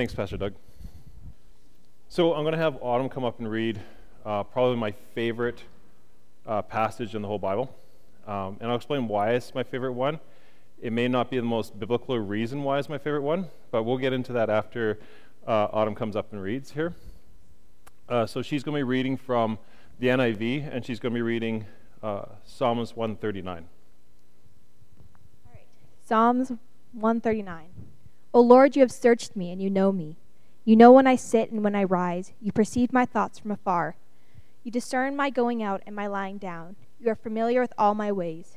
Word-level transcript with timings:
Thanks, 0.00 0.14
Pastor 0.14 0.38
Doug. 0.38 0.54
So 2.08 2.32
I'm 2.32 2.42
going 2.42 2.52
to 2.52 2.58
have 2.58 2.78
Autumn 2.80 3.10
come 3.10 3.22
up 3.22 3.38
and 3.38 3.50
read 3.50 3.78
uh, 4.24 4.44
probably 4.44 4.78
my 4.78 4.92
favorite 5.14 5.62
uh, 6.46 6.62
passage 6.62 7.14
in 7.14 7.20
the 7.20 7.28
whole 7.28 7.38
Bible. 7.38 7.70
Um, 8.26 8.56
and 8.60 8.70
I'll 8.70 8.76
explain 8.76 9.08
why 9.08 9.32
it's 9.32 9.54
my 9.54 9.62
favorite 9.62 9.92
one. 9.92 10.18
It 10.80 10.94
may 10.94 11.06
not 11.06 11.30
be 11.30 11.36
the 11.36 11.42
most 11.42 11.78
biblical 11.78 12.18
reason 12.18 12.62
why 12.62 12.78
it's 12.78 12.88
my 12.88 12.96
favorite 12.96 13.20
one, 13.20 13.48
but 13.70 13.82
we'll 13.82 13.98
get 13.98 14.14
into 14.14 14.32
that 14.32 14.48
after 14.48 14.98
uh, 15.46 15.68
Autumn 15.70 15.94
comes 15.94 16.16
up 16.16 16.32
and 16.32 16.42
reads 16.42 16.70
here. 16.70 16.94
Uh, 18.08 18.24
so 18.24 18.40
she's 18.40 18.62
going 18.62 18.76
to 18.76 18.78
be 18.78 18.84
reading 18.84 19.18
from 19.18 19.58
the 19.98 20.06
NIV, 20.06 20.74
and 20.74 20.82
she's 20.82 20.98
going 20.98 21.12
to 21.12 21.18
be 21.18 21.20
reading 21.20 21.66
uh, 22.02 22.22
Psalms 22.46 22.96
139. 22.96 23.68
All 25.44 25.52
right. 25.52 25.66
Psalms 26.06 26.52
139. 26.94 27.66
O 28.32 28.40
Lord, 28.40 28.76
you 28.76 28.82
have 28.82 28.92
searched 28.92 29.34
me, 29.34 29.50
and 29.50 29.60
you 29.60 29.68
know 29.68 29.90
me. 29.90 30.16
You 30.64 30.76
know 30.76 30.92
when 30.92 31.06
I 31.06 31.16
sit 31.16 31.50
and 31.50 31.64
when 31.64 31.74
I 31.74 31.82
rise. 31.82 32.32
You 32.40 32.52
perceive 32.52 32.92
my 32.92 33.04
thoughts 33.04 33.38
from 33.38 33.50
afar. 33.50 33.96
You 34.62 34.70
discern 34.70 35.16
my 35.16 35.30
going 35.30 35.62
out 35.62 35.82
and 35.86 35.96
my 35.96 36.06
lying 36.06 36.38
down. 36.38 36.76
You 37.00 37.10
are 37.10 37.16
familiar 37.16 37.60
with 37.60 37.72
all 37.76 37.94
my 37.94 38.12
ways. 38.12 38.56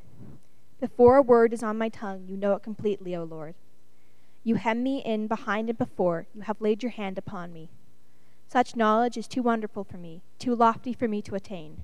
Before 0.79 1.15
a 1.15 1.21
word 1.21 1.53
is 1.53 1.63
on 1.63 1.77
my 1.77 1.89
tongue, 1.89 2.25
you 2.27 2.37
know 2.37 2.53
it 2.53 2.61
completely, 2.61 3.15
O 3.15 3.23
Lord. 3.23 3.55
You 4.43 4.55
hem 4.55 4.83
me 4.83 4.99
in 4.99 5.27
behind 5.27 5.69
and 5.69 5.77
before. 5.77 6.27
You 6.35 6.41
have 6.41 6.61
laid 6.61 6.83
your 6.83 6.91
hand 6.91 7.17
upon 7.17 7.53
me. 7.53 7.69
Such 8.47 8.75
knowledge 8.75 9.17
is 9.17 9.27
too 9.27 9.41
wonderful 9.41 9.83
for 9.83 9.97
me, 9.97 10.21
too 10.37 10.53
lofty 10.53 10.93
for 10.93 11.07
me 11.07 11.21
to 11.23 11.35
attain. 11.35 11.77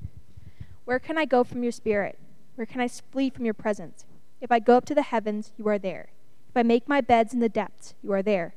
Where 0.86 1.00
can 1.00 1.18
I 1.18 1.26
go 1.26 1.44
from 1.44 1.64
your 1.64 1.72
spirit? 1.72 2.20
Where 2.56 2.68
can 2.68 2.82
I 2.82 2.88
flee 2.88 3.30
from 3.30 3.46
your 3.46 3.54
presence? 3.54 4.06
If 4.42 4.52
I 4.52 4.60
go 4.60 4.78
up 4.78 4.86
to 4.86 4.96
the 4.96 5.02
heavens, 5.02 5.54
you 5.58 5.68
are 5.70 5.80
there. 5.80 6.10
If 6.50 6.58
I 6.58 6.64
make 6.64 6.88
my 6.88 7.02
beds 7.02 7.34
in 7.34 7.40
the 7.40 7.50
depths, 7.50 7.94
you 8.04 8.12
are 8.12 8.24
there. 8.24 8.56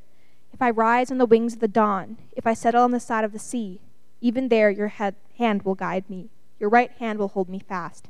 If 0.53 0.61
I 0.61 0.71
rise 0.71 1.11
on 1.11 1.19
the 1.19 1.27
wings 1.27 1.55
of 1.55 1.61
the 1.61 1.69
dawn, 1.69 2.19
if 2.37 2.47
I 2.47 2.55
settle 2.55 2.83
on 2.83 2.91
the 2.91 3.01
side 3.01 3.25
of 3.25 3.33
the 3.33 3.39
sea, 3.39 3.81
even 4.21 4.49
there 4.49 4.71
your 4.71 4.89
head, 4.89 5.15
hand 5.39 5.63
will 5.63 5.75
guide 5.75 6.09
me, 6.09 6.31
your 6.59 6.71
right 6.71 6.91
hand 6.99 7.19
will 7.19 7.29
hold 7.29 7.49
me 7.49 7.59
fast. 7.59 8.09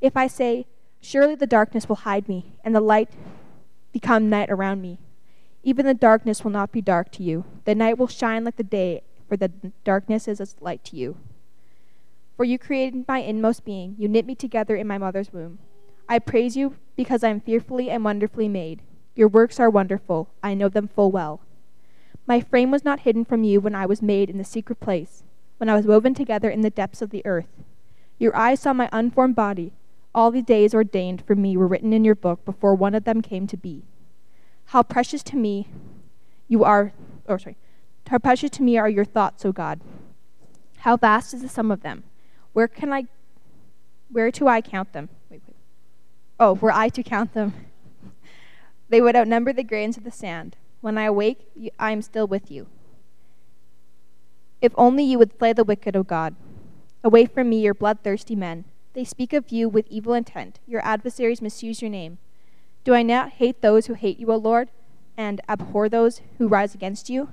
If 0.00 0.16
I 0.16 0.26
say, 0.26 0.66
Surely 1.00 1.34
the 1.34 1.46
darkness 1.46 1.88
will 1.88 1.96
hide 1.96 2.28
me, 2.28 2.52
and 2.64 2.74
the 2.74 2.80
light 2.80 3.10
become 3.92 4.28
night 4.28 4.50
around 4.50 4.82
me, 4.82 4.98
even 5.62 5.86
the 5.86 5.94
darkness 5.94 6.42
will 6.42 6.50
not 6.50 6.72
be 6.72 6.80
dark 6.80 7.12
to 7.12 7.22
you. 7.22 7.44
The 7.64 7.74
night 7.74 7.98
will 7.98 8.08
shine 8.08 8.44
like 8.44 8.56
the 8.56 8.62
day, 8.64 9.02
for 9.28 9.36
the 9.36 9.52
darkness 9.84 10.26
is 10.26 10.40
as 10.40 10.56
light 10.60 10.84
to 10.84 10.96
you. 10.96 11.16
For 12.36 12.44
you 12.44 12.58
created 12.58 13.06
my 13.06 13.18
inmost 13.18 13.64
being, 13.64 13.96
you 13.98 14.08
knit 14.08 14.26
me 14.26 14.34
together 14.34 14.76
in 14.76 14.86
my 14.86 14.98
mother's 14.98 15.32
womb. 15.32 15.58
I 16.08 16.18
praise 16.18 16.56
you 16.56 16.76
because 16.96 17.22
I 17.22 17.28
am 17.28 17.40
fearfully 17.40 17.90
and 17.90 18.04
wonderfully 18.04 18.48
made. 18.48 18.82
Your 19.18 19.26
works 19.26 19.58
are 19.58 19.68
wonderful, 19.68 20.28
I 20.44 20.54
know 20.54 20.68
them 20.68 20.86
full 20.86 21.10
well. 21.10 21.40
My 22.24 22.40
frame 22.40 22.70
was 22.70 22.84
not 22.84 23.00
hidden 23.00 23.24
from 23.24 23.42
you 23.42 23.60
when 23.60 23.74
I 23.74 23.84
was 23.84 24.00
made 24.00 24.30
in 24.30 24.38
the 24.38 24.44
secret 24.44 24.78
place, 24.78 25.24
when 25.56 25.68
I 25.68 25.74
was 25.74 25.86
woven 25.86 26.14
together 26.14 26.48
in 26.48 26.60
the 26.60 26.70
depths 26.70 27.02
of 27.02 27.10
the 27.10 27.26
earth. 27.26 27.48
Your 28.20 28.36
eyes 28.36 28.60
saw 28.60 28.72
my 28.72 28.88
unformed 28.92 29.34
body. 29.34 29.72
All 30.14 30.30
the 30.30 30.40
days 30.40 30.72
ordained 30.72 31.22
for 31.26 31.34
me 31.34 31.56
were 31.56 31.66
written 31.66 31.92
in 31.92 32.04
your 32.04 32.14
book 32.14 32.44
before 32.44 32.76
one 32.76 32.94
of 32.94 33.02
them 33.02 33.20
came 33.20 33.48
to 33.48 33.56
be. 33.56 33.82
How 34.66 34.84
precious 34.84 35.24
to 35.24 35.36
me 35.36 35.66
you 36.46 36.62
are, 36.62 36.92
or 37.26 37.40
sorry, 37.40 37.56
how 38.06 38.18
precious 38.18 38.50
to 38.50 38.62
me 38.62 38.78
are 38.78 38.88
your 38.88 39.04
thoughts, 39.04 39.44
O 39.44 39.50
God. 39.50 39.80
How 40.76 40.96
vast 40.96 41.34
is 41.34 41.42
the 41.42 41.48
sum 41.48 41.72
of 41.72 41.82
them. 41.82 42.04
Where 42.52 42.68
can 42.68 42.92
I, 42.92 43.06
where 44.12 44.30
do 44.30 44.46
I 44.46 44.60
count 44.60 44.92
them? 44.92 45.08
Wait, 45.28 45.42
wait. 45.44 45.56
Oh, 46.38 46.52
were 46.52 46.70
I 46.70 46.88
to 46.90 47.02
count 47.02 47.34
them, 47.34 47.52
they 48.88 49.00
would 49.00 49.16
outnumber 49.16 49.52
the 49.52 49.62
grains 49.62 49.96
of 49.96 50.04
the 50.04 50.10
sand. 50.10 50.56
When 50.80 50.96
I 50.96 51.04
awake, 51.04 51.48
I 51.78 51.92
am 51.92 52.02
still 52.02 52.26
with 52.26 52.50
you. 52.50 52.68
If 54.60 54.72
only 54.76 55.04
you 55.04 55.18
would 55.18 55.36
slay 55.38 55.52
the 55.52 55.64
wicked, 55.64 55.96
O 55.96 56.02
God. 56.02 56.34
Away 57.04 57.26
from 57.26 57.50
me, 57.50 57.60
your 57.60 57.74
bloodthirsty 57.74 58.34
men. 58.34 58.64
They 58.94 59.04
speak 59.04 59.32
of 59.32 59.50
you 59.50 59.68
with 59.68 59.86
evil 59.88 60.14
intent. 60.14 60.58
Your 60.66 60.84
adversaries 60.84 61.42
misuse 61.42 61.80
your 61.80 61.90
name. 61.90 62.18
Do 62.84 62.94
I 62.94 63.02
not 63.02 63.32
hate 63.32 63.60
those 63.60 63.86
who 63.86 63.94
hate 63.94 64.18
you, 64.18 64.32
O 64.32 64.36
Lord, 64.36 64.70
and 65.16 65.40
abhor 65.48 65.88
those 65.88 66.22
who 66.38 66.48
rise 66.48 66.74
against 66.74 67.10
you? 67.10 67.28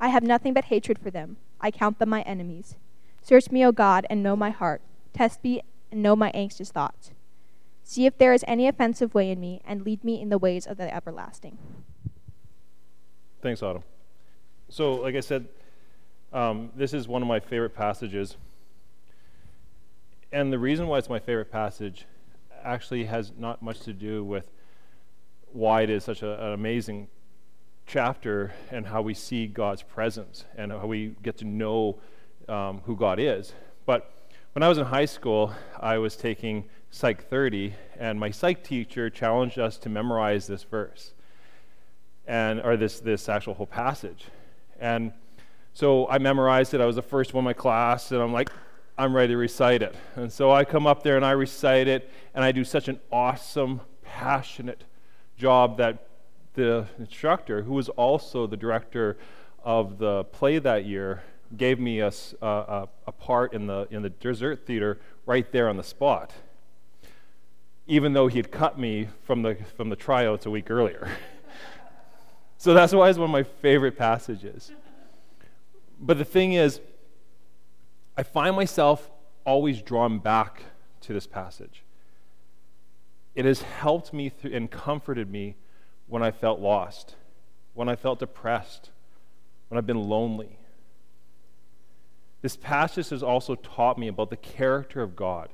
I 0.00 0.08
have 0.08 0.22
nothing 0.22 0.54
but 0.54 0.66
hatred 0.66 0.98
for 0.98 1.10
them. 1.10 1.36
I 1.60 1.70
count 1.70 1.98
them 1.98 2.10
my 2.10 2.22
enemies. 2.22 2.76
Search 3.22 3.50
me, 3.50 3.64
O 3.64 3.72
God, 3.72 4.06
and 4.08 4.22
know 4.22 4.36
my 4.36 4.50
heart. 4.50 4.82
Test 5.12 5.42
me 5.42 5.62
and 5.90 6.02
know 6.02 6.14
my 6.14 6.30
anxious 6.34 6.70
thoughts. 6.70 7.12
See 7.86 8.06
if 8.06 8.16
there 8.16 8.32
is 8.32 8.44
any 8.48 8.66
offensive 8.66 9.14
way 9.14 9.30
in 9.30 9.38
me, 9.40 9.60
and 9.64 9.82
lead 9.82 10.02
me 10.02 10.20
in 10.20 10.30
the 10.30 10.38
ways 10.38 10.66
of 10.66 10.78
the 10.78 10.92
everlasting. 10.92 11.58
Thanks, 13.42 13.62
Autumn. 13.62 13.84
So, 14.70 14.94
like 14.94 15.14
I 15.14 15.20
said, 15.20 15.46
um, 16.32 16.70
this 16.74 16.94
is 16.94 17.06
one 17.06 17.20
of 17.20 17.28
my 17.28 17.38
favorite 17.38 17.74
passages. 17.74 18.36
And 20.32 20.50
the 20.50 20.58
reason 20.58 20.88
why 20.88 20.98
it's 20.98 21.10
my 21.10 21.18
favorite 21.18 21.52
passage 21.52 22.06
actually 22.64 23.04
has 23.04 23.32
not 23.38 23.62
much 23.62 23.80
to 23.80 23.92
do 23.92 24.24
with 24.24 24.50
why 25.52 25.82
it 25.82 25.90
is 25.90 26.02
such 26.02 26.22
a, 26.22 26.44
an 26.46 26.52
amazing 26.54 27.08
chapter 27.86 28.52
and 28.70 28.86
how 28.86 29.02
we 29.02 29.12
see 29.12 29.46
God's 29.46 29.82
presence 29.82 30.46
and 30.56 30.72
how 30.72 30.86
we 30.86 31.14
get 31.22 31.36
to 31.38 31.44
know 31.44 31.98
um, 32.48 32.80
who 32.86 32.96
God 32.96 33.20
is. 33.20 33.52
But 33.84 34.10
when 34.54 34.62
I 34.62 34.68
was 34.68 34.78
in 34.78 34.84
high 34.84 35.06
school, 35.06 35.52
I 35.80 35.98
was 35.98 36.14
taking 36.14 36.66
Psych 36.92 37.28
30, 37.28 37.74
and 37.98 38.20
my 38.20 38.30
psych 38.30 38.62
teacher 38.62 39.10
challenged 39.10 39.58
us 39.58 39.76
to 39.78 39.88
memorize 39.88 40.46
this 40.46 40.62
verse 40.62 41.12
and 42.24 42.60
or 42.60 42.76
this 42.76 43.00
this 43.00 43.28
actual 43.28 43.54
whole 43.54 43.66
passage. 43.66 44.26
And 44.78 45.12
so 45.72 46.08
I 46.08 46.18
memorized 46.18 46.72
it. 46.72 46.80
I 46.80 46.86
was 46.86 46.94
the 46.94 47.02
first 47.02 47.34
one 47.34 47.42
in 47.42 47.46
my 47.46 47.52
class, 47.52 48.12
and 48.12 48.22
I'm 48.22 48.32
like, 48.32 48.48
I'm 48.96 49.12
ready 49.12 49.32
to 49.32 49.36
recite 49.36 49.82
it. 49.82 49.96
And 50.14 50.32
so 50.32 50.52
I 50.52 50.64
come 50.64 50.86
up 50.86 51.02
there 51.02 51.16
and 51.16 51.24
I 51.24 51.32
recite 51.32 51.88
it, 51.88 52.08
and 52.32 52.44
I 52.44 52.52
do 52.52 52.62
such 52.62 52.86
an 52.86 53.00
awesome, 53.10 53.80
passionate 54.04 54.84
job 55.36 55.78
that 55.78 56.06
the 56.52 56.86
instructor, 57.00 57.62
who 57.62 57.72
was 57.72 57.88
also 57.88 58.46
the 58.46 58.56
director 58.56 59.16
of 59.64 59.98
the 59.98 60.22
play 60.22 60.60
that 60.60 60.84
year, 60.84 61.24
gave 61.56 61.78
me 61.78 62.00
a, 62.00 62.12
a, 62.42 62.88
a 63.06 63.12
part 63.12 63.52
in 63.52 63.66
the, 63.66 63.86
in 63.90 64.02
the 64.02 64.10
dessert 64.10 64.66
theater 64.66 65.00
right 65.26 65.50
there 65.52 65.68
on 65.68 65.76
the 65.76 65.82
spot, 65.82 66.32
even 67.86 68.12
though 68.12 68.28
he 68.28 68.38
had 68.38 68.50
cut 68.50 68.78
me 68.78 69.08
from 69.22 69.42
the, 69.42 69.56
from 69.76 69.88
the 69.88 69.96
tryouts 69.96 70.46
a 70.46 70.50
week 70.50 70.70
earlier. 70.70 71.08
So 72.56 72.72
that's 72.72 72.94
why 72.94 73.10
it's 73.10 73.18
one 73.18 73.26
of 73.26 73.30
my 73.30 73.42
favorite 73.42 73.94
passages. 73.98 74.72
But 76.00 76.16
the 76.16 76.24
thing 76.24 76.54
is, 76.54 76.80
I 78.16 78.22
find 78.22 78.56
myself 78.56 79.10
always 79.44 79.82
drawn 79.82 80.18
back 80.18 80.62
to 81.02 81.12
this 81.12 81.26
passage. 81.26 81.82
It 83.34 83.44
has 83.44 83.60
helped 83.60 84.14
me 84.14 84.30
th- 84.30 84.54
and 84.54 84.70
comforted 84.70 85.30
me 85.30 85.56
when 86.06 86.22
I 86.22 86.30
felt 86.30 86.58
lost, 86.58 87.16
when 87.74 87.90
I 87.90 87.96
felt 87.96 88.20
depressed, 88.20 88.88
when 89.68 89.76
I've 89.76 89.86
been 89.86 90.08
lonely. 90.08 90.58
This 92.44 92.56
passage 92.56 93.08
has 93.08 93.22
also 93.22 93.54
taught 93.54 93.96
me 93.96 94.06
about 94.06 94.28
the 94.28 94.36
character 94.36 95.00
of 95.00 95.16
God 95.16 95.48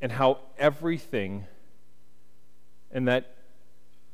and 0.00 0.12
how 0.12 0.38
everything, 0.56 1.46
and 2.92 3.08
that 3.08 3.34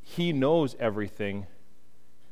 he 0.00 0.32
knows 0.32 0.74
everything. 0.80 1.46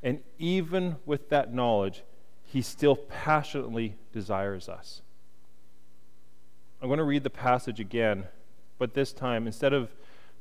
And 0.03 0.21
even 0.39 0.97
with 1.05 1.29
that 1.29 1.53
knowledge, 1.53 2.05
He 2.47 2.63
still 2.63 2.97
passionately 2.97 3.97
desires 4.15 4.67
us. 4.67 5.03
I'm 6.81 6.89
going 6.89 6.97
to 6.97 7.05
read 7.05 7.23
the 7.23 7.29
passage 7.29 7.81
again, 7.81 8.25
but 8.79 8.95
this 8.95 9.13
time, 9.13 9.47
instead 9.47 9.75
of 9.75 9.91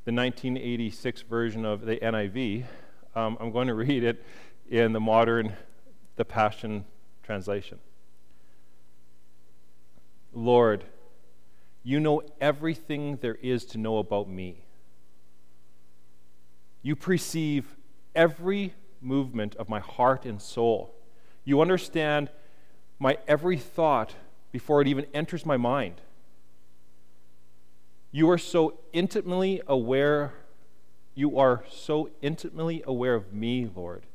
the 0.06 0.14
1986 0.14 1.20
version 1.28 1.66
of 1.66 1.84
the 1.84 1.98
NIV, 1.98 2.64
um, 3.14 3.36
I'm 3.38 3.52
going 3.52 3.66
to 3.68 3.74
read 3.74 4.02
it 4.02 4.24
in 4.70 4.94
the 4.94 5.00
modern, 5.00 5.52
the 6.16 6.24
Passion 6.24 6.86
Translation. 7.22 7.80
Lord, 10.32 10.84
you 11.82 12.00
know 12.00 12.22
everything 12.40 13.18
there 13.20 13.36
is 13.36 13.64
to 13.66 13.78
know 13.78 13.98
about 13.98 14.28
me. 14.28 14.64
You 16.82 16.96
perceive 16.96 17.76
every 18.14 18.74
movement 19.00 19.54
of 19.56 19.68
my 19.68 19.80
heart 19.80 20.24
and 20.24 20.40
soul. 20.40 20.94
You 21.44 21.60
understand 21.60 22.30
my 22.98 23.18
every 23.28 23.56
thought 23.56 24.14
before 24.52 24.80
it 24.80 24.88
even 24.88 25.06
enters 25.12 25.46
my 25.46 25.56
mind. 25.56 26.00
You 28.10 28.30
are 28.30 28.38
so 28.38 28.78
intimately 28.92 29.60
aware, 29.66 30.32
you 31.14 31.38
are 31.38 31.64
so 31.70 32.10
intimately 32.22 32.82
aware 32.86 33.14
of 33.14 33.32
me, 33.32 33.68
Lord. 33.74 34.06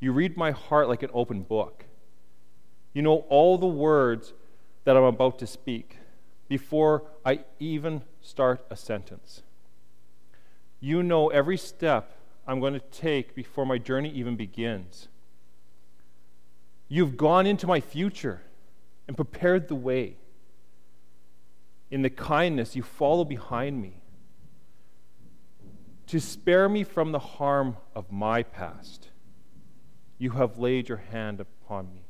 You 0.00 0.12
read 0.12 0.36
my 0.36 0.50
heart 0.50 0.88
like 0.88 1.02
an 1.02 1.10
open 1.14 1.42
book. 1.42 1.84
You 2.92 3.02
know 3.02 3.24
all 3.28 3.56
the 3.56 3.66
words 3.66 4.32
that 4.84 4.96
I'm 4.96 5.04
about 5.04 5.38
to 5.40 5.46
speak 5.46 5.98
before 6.48 7.04
I 7.24 7.40
even 7.58 8.02
start 8.20 8.64
a 8.70 8.76
sentence. 8.76 9.42
You 10.80 11.02
know 11.02 11.28
every 11.28 11.56
step 11.56 12.16
I'm 12.46 12.60
going 12.60 12.74
to 12.74 12.80
take 12.80 13.34
before 13.34 13.64
my 13.64 13.78
journey 13.78 14.10
even 14.10 14.36
begins. 14.36 15.08
You've 16.88 17.16
gone 17.16 17.46
into 17.46 17.66
my 17.66 17.80
future 17.80 18.42
and 19.06 19.16
prepared 19.16 19.68
the 19.68 19.74
way. 19.74 20.16
In 21.90 22.02
the 22.02 22.10
kindness, 22.10 22.74
you 22.74 22.82
follow 22.82 23.24
behind 23.24 23.80
me 23.80 24.02
to 26.08 26.20
spare 26.20 26.68
me 26.68 26.84
from 26.84 27.12
the 27.12 27.18
harm 27.18 27.76
of 27.94 28.12
my 28.12 28.42
past. 28.42 29.08
You 30.18 30.32
have 30.32 30.58
laid 30.58 30.88
your 30.88 30.98
hand 30.98 31.40
upon 31.40 31.94
me. 31.94 32.01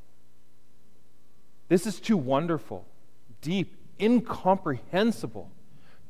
This 1.72 1.86
is 1.86 2.00
too 2.00 2.18
wonderful, 2.18 2.84
deep, 3.40 3.76
incomprehensible 3.98 5.50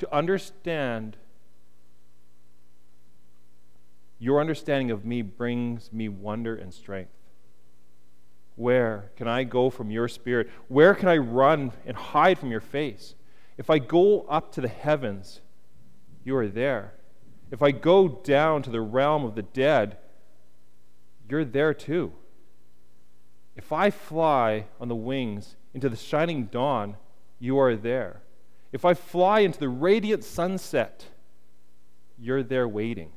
to 0.01 0.13
understand. 0.13 1.17
Your 4.19 4.41
understanding 4.41 4.91
of 4.91 5.05
me 5.05 5.23
brings 5.23 5.93
me 5.93 6.09
wonder 6.09 6.57
and 6.57 6.75
strength. 6.75 7.13
Where 8.57 9.13
can 9.17 9.29
I 9.29 9.45
go 9.45 9.71
from 9.71 9.93
your 9.93 10.09
spirit? 10.09 10.51
Where 10.67 10.97
can 10.97 11.09
I 11.09 11.19
run 11.19 11.71
and 11.87 11.97
hide 11.97 12.41
from 12.41 12.51
your 12.51 12.61
face? 12.61 13.15
If 13.57 13.71
I 13.71 13.79
go 13.79 14.23
up 14.23 14.51
to 14.55 14.61
the 14.61 14.67
heavens, 14.67 15.43
you 16.25 16.35
are 16.35 16.49
there. 16.49 16.95
If 17.53 17.63
I 17.63 17.71
go 17.71 18.09
down 18.09 18.65
to 18.65 18.71
the 18.71 18.81
realm 18.81 19.25
of 19.25 19.37
the 19.37 19.43
dead, 19.43 19.99
you're 21.29 21.45
there 21.45 21.73
too. 21.73 22.15
If 23.57 23.73
I 23.73 23.91
fly 23.91 24.67
on 24.81 24.89
the 24.89 24.95
wings 24.95 25.57
into 25.75 25.89
the 25.89 25.97
shining 25.97 26.47
dawn, 26.47 26.97
you 27.39 27.59
are 27.59 27.77
there. 27.77 28.23
If 28.73 28.85
I 28.85 28.95
fly 28.95 29.41
into 29.41 29.59
the 29.59 29.69
radiant 29.69 30.25
sunset, 30.25 31.07
you're 32.19 32.43
there 32.43 32.69
waiting. 32.69 33.11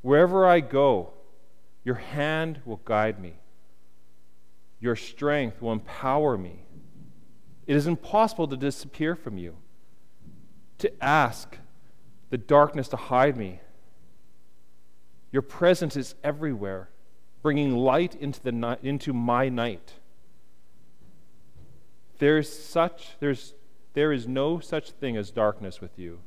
Wherever 0.00 0.46
I 0.46 0.60
go, 0.60 1.12
your 1.84 1.96
hand 1.96 2.60
will 2.64 2.80
guide 2.84 3.20
me. 3.20 3.34
Your 4.80 4.96
strength 4.96 5.60
will 5.60 5.72
empower 5.72 6.38
me. 6.38 6.64
It 7.66 7.76
is 7.76 7.86
impossible 7.86 8.48
to 8.48 8.56
disappear 8.56 9.14
from 9.14 9.36
you, 9.36 9.56
to 10.78 10.90
ask 11.04 11.58
the 12.30 12.38
darkness 12.38 12.88
to 12.88 12.96
hide 12.96 13.36
me. 13.36 13.60
Your 15.30 15.42
presence 15.42 15.96
is 15.96 16.14
everywhere, 16.24 16.88
bringing 17.42 17.76
light 17.76 18.14
into, 18.14 18.42
the 18.42 18.52
night, 18.52 18.80
into 18.82 19.12
my 19.12 19.48
night. 19.48 19.94
There's 22.18 22.50
such, 22.52 23.12
there's, 23.18 23.54
there 23.94 24.12
is 24.12 24.28
no 24.28 24.60
such 24.60 24.90
thing 24.90 25.16
as 25.16 25.30
darkness 25.30 25.80
with 25.80 25.98
you. 25.98 26.20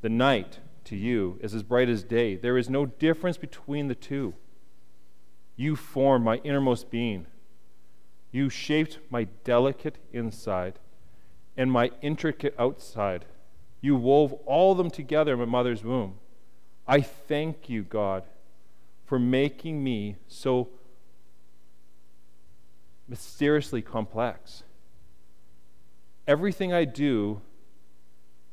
The 0.00 0.08
night 0.08 0.58
to 0.84 0.96
you 0.96 1.38
is 1.40 1.54
as 1.54 1.62
bright 1.62 1.88
as 1.88 2.02
day. 2.02 2.34
There 2.34 2.58
is 2.58 2.68
no 2.68 2.86
difference 2.86 3.36
between 3.36 3.88
the 3.88 3.94
two. 3.94 4.34
You 5.56 5.76
formed 5.76 6.24
my 6.24 6.36
innermost 6.38 6.90
being. 6.90 7.26
You 8.32 8.48
shaped 8.48 8.98
my 9.10 9.24
delicate 9.44 9.98
inside 10.12 10.78
and 11.56 11.70
my 11.70 11.92
intricate 12.00 12.54
outside. 12.58 13.26
You 13.80 13.94
wove 13.94 14.32
all 14.46 14.72
of 14.72 14.78
them 14.78 14.90
together 14.90 15.34
in 15.34 15.38
my 15.38 15.44
mother's 15.44 15.84
womb. 15.84 16.18
I 16.86 17.00
thank 17.00 17.68
you, 17.68 17.82
God, 17.82 18.24
for 19.12 19.18
making 19.18 19.84
me 19.84 20.16
so 20.26 20.70
mysteriously 23.06 23.82
complex. 23.82 24.62
Everything 26.26 26.72
I 26.72 26.86
do 26.86 27.42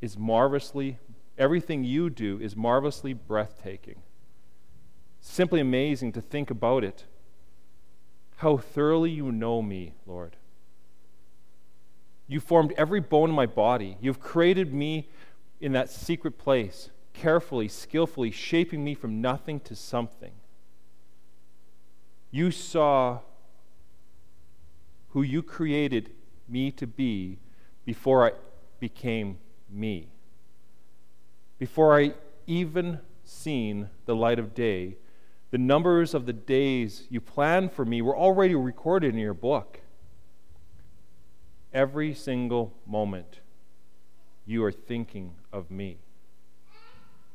is 0.01 0.17
marvelously, 0.17 0.99
everything 1.37 1.85
you 1.85 2.09
do 2.09 2.41
is 2.41 2.57
marvelously 2.57 3.13
breathtaking. 3.13 4.01
Simply 5.21 5.61
amazing 5.61 6.11
to 6.11 6.19
think 6.19 6.51
about 6.51 6.83
it 6.83 7.05
how 8.35 8.57
thoroughly 8.57 9.11
you 9.11 9.31
know 9.31 9.61
me, 9.61 9.93
Lord. 10.05 10.35
You 12.27 12.41
formed 12.41 12.73
every 12.73 12.99
bone 12.99 13.29
in 13.29 13.35
my 13.37 13.45
body. 13.45 13.95
You've 14.01 14.19
created 14.19 14.73
me 14.73 15.07
in 15.61 15.71
that 15.71 15.89
secret 15.89 16.37
place, 16.37 16.89
carefully, 17.13 17.69
skillfully, 17.69 18.29
shaping 18.29 18.83
me 18.83 18.93
from 18.93 19.21
nothing 19.21 19.61
to 19.61 19.73
something. 19.73 20.33
You 22.31 22.51
saw 22.51 23.19
who 25.09 25.21
you 25.21 25.41
created 25.41 26.11
me 26.47 26.71
to 26.71 26.85
be 26.85 27.39
before 27.85 28.27
I 28.27 28.33
became 28.79 29.39
me. 29.69 30.09
Before 31.57 31.99
I 31.99 32.13
even 32.45 32.99
seen 33.23 33.89
the 34.05 34.15
light 34.15 34.39
of 34.39 34.53
day, 34.53 34.95
the 35.51 35.57
numbers 35.57 36.13
of 36.13 36.25
the 36.25 36.33
days 36.33 37.07
you 37.09 37.19
planned 37.19 37.71
for 37.71 37.83
me 37.83 38.01
were 38.01 38.15
already 38.15 38.55
recorded 38.55 39.13
in 39.13 39.19
your 39.19 39.33
book. 39.33 39.81
Every 41.73 42.13
single 42.13 42.73
moment, 42.85 43.39
you 44.45 44.63
are 44.63 44.71
thinking 44.71 45.33
of 45.51 45.69
me. 45.71 45.97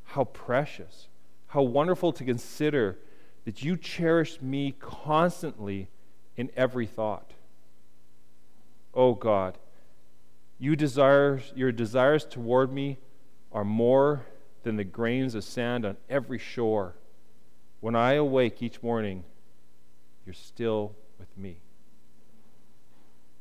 How 0.04 0.24
precious, 0.24 1.08
how 1.48 1.62
wonderful 1.62 2.12
to 2.12 2.24
consider 2.24 2.98
that 3.44 3.62
you 3.62 3.76
cherish 3.76 4.40
me 4.40 4.74
constantly 4.78 5.88
in 6.36 6.50
every 6.56 6.86
thought. 6.86 7.32
Oh 8.94 9.14
God, 9.14 9.58
you 10.58 10.76
your 11.54 11.72
desires 11.72 12.24
toward 12.24 12.72
me 12.72 12.98
are 13.52 13.64
more 13.64 14.24
than 14.62 14.76
the 14.76 14.84
grains 14.84 15.34
of 15.34 15.44
sand 15.44 15.84
on 15.84 15.96
every 16.08 16.38
shore. 16.38 16.94
When 17.80 17.94
I 17.94 18.14
awake 18.14 18.62
each 18.62 18.82
morning, 18.82 19.24
you're 20.24 20.32
still 20.32 20.94
with 21.18 21.36
me. 21.36 21.58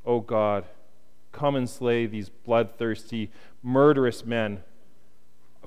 Oh 0.05 0.19
God, 0.19 0.65
come 1.31 1.55
and 1.55 1.69
slay 1.69 2.05
these 2.05 2.29
bloodthirsty, 2.29 3.31
murderous 3.61 4.25
men. 4.25 4.63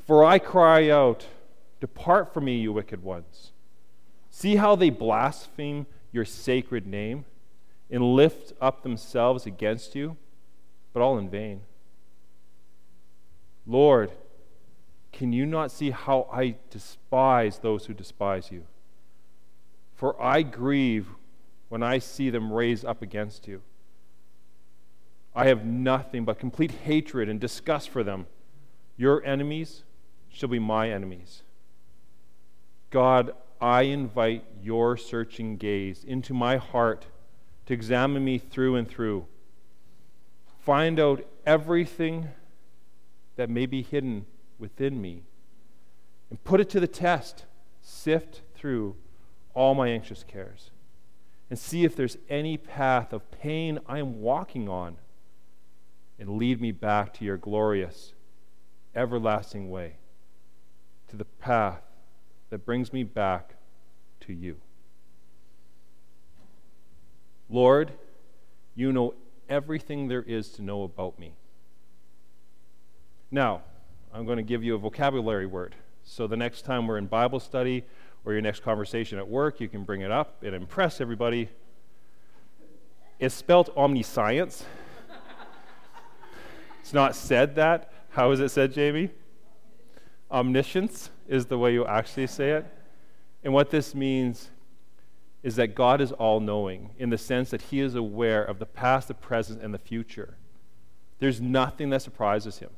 For 0.05 0.25
I 0.25 0.39
cry 0.39 0.91
out, 0.91 1.27
Depart 1.81 2.33
from 2.33 2.45
me, 2.47 2.59
you 2.59 2.73
wicked 2.73 3.03
ones. 3.03 3.53
See 4.37 4.57
how 4.57 4.77
they 4.77 4.91
blaspheme 4.91 5.87
your 6.13 6.27
sacred 6.27 6.87
name 6.87 7.25
and 7.91 8.15
lift 8.15 8.53
up 8.61 8.83
themselves 8.83 9.47
against 9.47 9.95
you, 9.95 10.19
but 10.93 11.01
all 11.01 11.17
in 11.17 11.31
vain. 11.31 11.63
Lord, 13.67 14.11
can 15.11 15.33
you 15.33 15.47
not 15.47 15.71
see 15.71 15.89
how 15.89 16.29
I 16.31 16.57
despise 16.69 17.61
those 17.61 17.87
who 17.87 17.95
despise 17.95 18.53
you? 18.53 18.65
For 19.95 20.23
I 20.23 20.43
grieve 20.43 21.07
when 21.71 21.83
I 21.83 21.99
see 21.99 22.29
them 22.29 22.53
raise 22.53 22.85
up 22.85 23.01
against 23.01 23.49
you. 23.49 23.63
I 25.35 25.47
have 25.47 25.65
nothing 25.65 26.27
but 26.27 26.39
complete 26.39 26.73
hatred 26.73 27.31
and 27.31 27.41
disgust 27.41 27.89
for 27.89 28.05
them. 28.05 28.27
Your 28.99 29.25
enemies 29.25 29.85
shall 30.29 30.51
be 30.51 30.59
my 30.59 30.91
enemies. 30.91 31.43
God, 32.91 33.33
I 33.61 33.83
invite 33.83 34.45
your 34.63 34.97
searching 34.97 35.57
gaze 35.57 36.05
into 36.05 36.35
my 36.35 36.57
heart 36.57 37.07
to 37.67 37.75
examine 37.75 38.25
me 38.25 38.39
through 38.39 38.77
and 38.77 38.89
through. 38.89 39.27
Find 40.61 41.01
out 41.01 41.27
everything 41.45 42.29
that 43.37 43.51
may 43.51 43.67
be 43.67 43.83
hidden 43.83 44.27
within 44.59 45.01
me 45.01 45.23
and 46.31 46.43
put 46.45 46.61
it 46.61 46.69
to 46.71 46.81
the 46.81 46.87
test. 46.87 47.45
Sift 47.81 48.43
through 48.55 48.97
all 49.55 49.75
my 49.75 49.89
anxious 49.89 50.25
cares 50.25 50.71
and 51.49 51.59
see 51.59 51.85
if 51.85 51.95
there's 51.95 52.19
any 52.29 52.57
path 52.57 53.13
of 53.13 53.31
pain 53.31 53.79
I 53.87 53.99
am 53.99 54.21
walking 54.21 54.69
on 54.69 54.97
and 56.19 56.31
lead 56.31 56.61
me 56.61 56.73
back 56.73 57.15
to 57.15 57.25
your 57.25 57.37
glorious, 57.37 58.15
everlasting 58.95 59.71
way, 59.71 59.97
to 61.09 61.17
the 61.17 61.25
path 61.25 61.86
that 62.57 62.65
brings 62.65 62.91
me 62.91 63.03
back 63.03 63.57
to 64.19 64.33
you. 64.33 64.57
Lord, 67.51 67.93
you 68.75 68.95
know 68.95 69.13
everything 69.47 70.09
there 70.09 70.23
is 70.23 70.49
to 70.53 70.63
know 70.63 70.83
about 70.83 71.19
me. 71.19 71.35
Now, 73.31 73.61
I'm 74.11 74.25
going 74.25 74.39
to 74.39 74.43
give 74.43 74.65
you 74.65 74.75
a 74.75 74.79
vocabulary 74.79 75.45
word. 75.45 75.75
So 76.03 76.27
the 76.27 76.39
next 76.39 76.63
time 76.63 76.87
we're 76.87 76.97
in 76.97 77.09
Bible 77.09 77.41
study 77.41 77.85
or 78.25 78.33
your 78.33 78.41
next 78.41 78.63
conversation 78.63 79.19
at 79.19 79.29
work, 79.29 79.61
you 79.61 79.69
can 79.69 79.85
bring 79.85 80.01
it 80.01 80.11
up 80.11 80.43
and 80.43 80.55
impress 80.55 80.99
everybody. 80.99 81.51
It's 83.19 83.35
spelled 83.35 83.69
omniscience. 83.77 84.65
it's 86.81 86.95
not 86.95 87.15
said 87.15 87.57
that. 87.57 87.93
How 88.13 88.31
is 88.31 88.41
it 88.41 88.49
said, 88.49 88.73
Jamie? 88.73 89.11
Omniscience 90.31 91.11
is 91.29 91.47
the 91.47 91.59
way 91.59 91.73
you 91.73 91.87
actually 91.87 92.27
say 92.27 92.51
it. 92.53 92.67
And 93.43 93.53
what 93.53 93.71
this 93.71 93.95
means 93.95 94.51
is 95.43 95.57
that 95.57 95.75
God 95.75 96.01
is 96.01 96.13
all 96.13 96.41
knowing 96.41 96.91
in 96.99 97.11
the 97.11 97.19
sense 97.19 97.51
that 97.51 97.63
He 97.63 97.81
is 97.81 97.95
aware 97.95 98.43
of 98.43 98.59
the 98.59 98.67
past, 98.67 99.09
the 99.09 99.15
present, 99.15 99.63
and 99.63 99.73
the 99.73 99.79
future. 99.79 100.37
There's 101.19 101.41
nothing 101.41 101.91
that 101.91 102.03
surprises 102.03 102.59
Him. 102.59 102.71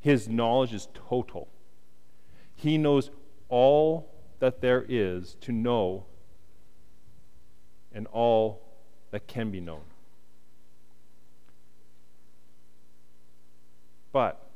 His 0.00 0.28
knowledge 0.28 0.74
is 0.74 0.88
total. 1.08 1.48
He 2.54 2.78
knows 2.78 3.10
all 3.48 4.10
that 4.40 4.60
there 4.60 4.84
is 4.88 5.36
to 5.42 5.52
know 5.52 6.04
and 7.92 8.06
all 8.08 8.62
that 9.10 9.26
can 9.26 9.50
be 9.50 9.60
known. 9.60 9.82
But 14.12 14.47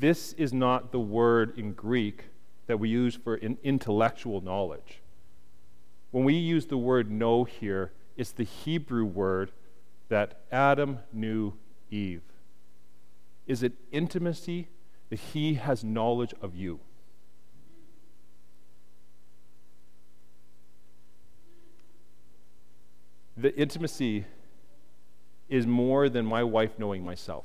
this 0.00 0.32
is 0.32 0.52
not 0.52 0.92
the 0.92 0.98
word 0.98 1.58
in 1.58 1.74
Greek 1.74 2.24
that 2.66 2.78
we 2.78 2.88
use 2.88 3.14
for 3.14 3.36
in 3.36 3.58
intellectual 3.62 4.40
knowledge. 4.40 5.02
When 6.10 6.24
we 6.24 6.34
use 6.34 6.66
the 6.66 6.78
word 6.78 7.10
know 7.10 7.44
here, 7.44 7.92
it's 8.16 8.32
the 8.32 8.44
Hebrew 8.44 9.04
word 9.04 9.52
that 10.08 10.40
Adam 10.50 11.00
knew 11.12 11.52
Eve. 11.90 12.22
Is 13.46 13.62
it 13.62 13.74
intimacy 13.92 14.68
that 15.10 15.18
he 15.18 15.54
has 15.54 15.84
knowledge 15.84 16.32
of 16.40 16.54
you? 16.54 16.80
The 23.36 23.54
intimacy 23.56 24.24
is 25.48 25.66
more 25.66 26.08
than 26.08 26.24
my 26.24 26.42
wife 26.42 26.78
knowing 26.78 27.04
myself. 27.04 27.44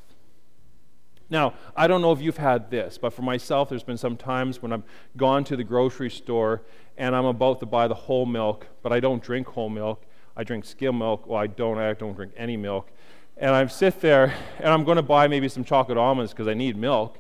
Now, 1.30 1.54
I 1.76 1.88
don't 1.88 2.02
know 2.02 2.12
if 2.12 2.22
you've 2.22 2.38
had 2.38 2.70
this, 2.70 2.98
but 2.98 3.12
for 3.12 3.24
myself, 3.24 3.70
there's 3.70 3.84
been 3.84 3.98
some 3.98 4.16
times 4.16 4.62
when 4.62 4.72
I've 4.72 4.84
gone 5.18 5.44
to 5.46 5.56
the 5.56 5.64
grocery 5.64 6.10
store 6.10 6.62
and 6.98 7.16
I'm 7.16 7.26
about 7.26 7.60
to 7.62 7.66
buy 7.66 7.88
the 7.88 7.96
whole 7.96 8.26
milk, 8.26 8.68
but 8.84 8.94
I 8.94 9.00
don't 9.00 9.22
drink 9.22 9.48
whole 9.48 9.70
milk. 9.70 10.04
I 10.38 10.44
drink 10.44 10.66
skim 10.66 11.00
milk. 11.00 11.28
Well, 11.28 11.40
I 11.40 11.48
don't. 11.48 11.78
I 11.78 11.94
don't 11.94 12.14
drink 12.14 12.34
any 12.38 12.58
milk. 12.58 12.92
And 13.38 13.52
I 13.52 13.66
sit 13.68 14.02
there 14.02 14.34
and 14.60 14.68
I'm 14.68 14.84
going 14.84 14.98
to 14.98 15.04
buy 15.04 15.28
maybe 15.28 15.50
some 15.50 15.64
chocolate 15.64 15.98
almonds 15.98 16.32
because 16.32 16.48
I 16.48 16.54
need 16.54 16.78
milk. 16.78 17.18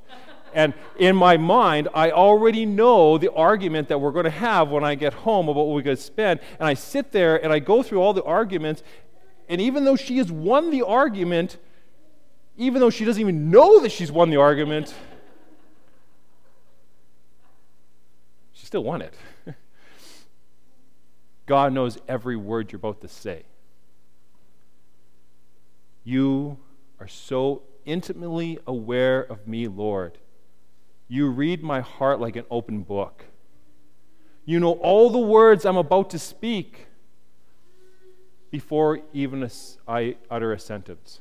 And 0.54 0.74
in 0.98 1.16
my 1.16 1.36
mind, 1.36 1.90
I 1.94 2.12
already 2.12 2.66
know 2.66 3.18
the 3.18 3.32
argument 3.34 3.90
that 3.90 4.00
we're 4.00 4.12
going 4.12 4.24
to 4.24 4.30
have 4.30 4.70
when 4.70 4.86
I 4.86 4.96
get 4.96 5.14
home 5.14 5.50
about 5.50 5.66
what 5.66 5.76
we're 5.76 5.82
going 5.82 5.98
to 5.98 6.02
spend. 6.02 6.40
And 6.60 6.68
I 6.68 6.74
sit 6.74 7.12
there 7.12 7.44
and 7.44 7.52
I 7.52 7.60
go 7.60 7.84
through 7.84 8.00
all 8.02 8.14
the 8.14 8.24
arguments. 8.24 8.82
And 9.50 9.60
even 9.60 9.84
though 9.84 9.98
she 9.98 10.18
has 10.20 10.32
won 10.32 10.70
the 10.70 10.84
argument, 10.84 11.58
even 12.58 12.80
though 12.80 12.90
she 12.90 13.06
doesn't 13.06 13.20
even 13.22 13.50
know 13.50 13.80
that 13.82 13.92
she's 13.92 14.12
won 14.12 14.30
the 14.30 14.38
argument, 14.38 14.94
she 18.54 18.66
still 18.66 18.84
won 18.84 19.02
it. 19.02 19.14
God 21.46 21.74
knows 21.74 21.98
every 22.08 22.36
word 22.36 22.72
you're 22.72 22.78
about 22.78 23.02
to 23.02 23.08
say. 23.08 23.44
You 26.04 26.58
are 27.00 27.08
so 27.08 27.64
intimately 27.84 28.60
aware 28.66 29.22
of 29.22 29.48
me, 29.48 29.68
Lord. 29.68 30.18
You 31.08 31.30
read 31.30 31.62
my 31.62 31.82
heart 31.82 32.20
like 32.20 32.36
an 32.36 32.46
open 32.50 32.84
book. 32.84 33.26
You 34.46 34.60
know 34.60 34.74
all 34.74 35.10
the 35.10 35.20
words 35.20 35.66
I'm 35.66 35.78
about 35.78 36.10
to 36.12 36.20
speak 36.20 36.88
before 38.52 39.00
even 39.12 39.50
I 39.88 40.16
utter 40.30 40.54
a 40.54 40.60
sentence. 40.60 41.20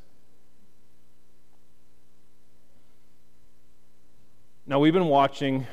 Now, 4.66 4.78
we've 4.78 4.94
been 4.94 5.08
watching 5.08 5.66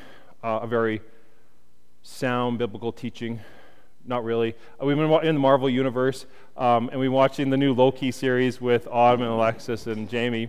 uh, 0.44 0.60
a 0.60 0.66
very 0.66 1.00
sound 2.02 2.58
biblical 2.58 2.92
teaching. 2.92 3.40
Not 4.04 4.22
really. 4.22 4.54
Uh, 4.78 4.84
we've 4.84 4.98
been 4.98 5.10
in 5.24 5.36
the 5.36 5.40
Marvel 5.40 5.70
Universe, 5.70 6.26
um, 6.58 6.90
and 6.90 7.00
we've 7.00 7.06
been 7.06 7.14
watching 7.14 7.48
the 7.48 7.56
new 7.56 7.72
Loki 7.72 8.10
series 8.10 8.60
with 8.60 8.86
Autumn 8.90 9.22
and 9.22 9.30
Alexis 9.30 9.86
and 9.86 10.10
Jamie. 10.10 10.48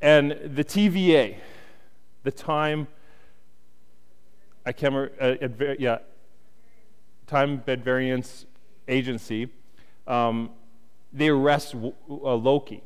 And 0.00 0.38
the 0.44 0.62
TVA, 0.62 1.38
the 2.22 2.30
time, 2.30 2.86
I 4.64 4.70
can't 4.70 4.94
remember, 4.94 5.66
uh, 5.68 5.74
yeah, 5.76 5.98
Time 7.26 7.56
Bed 7.56 7.82
Variance 7.82 8.46
Agency, 8.86 9.48
um, 10.06 10.50
they 11.12 11.26
arrest 11.26 11.72
w- 11.72 11.92
uh, 12.08 12.36
Loki 12.36 12.84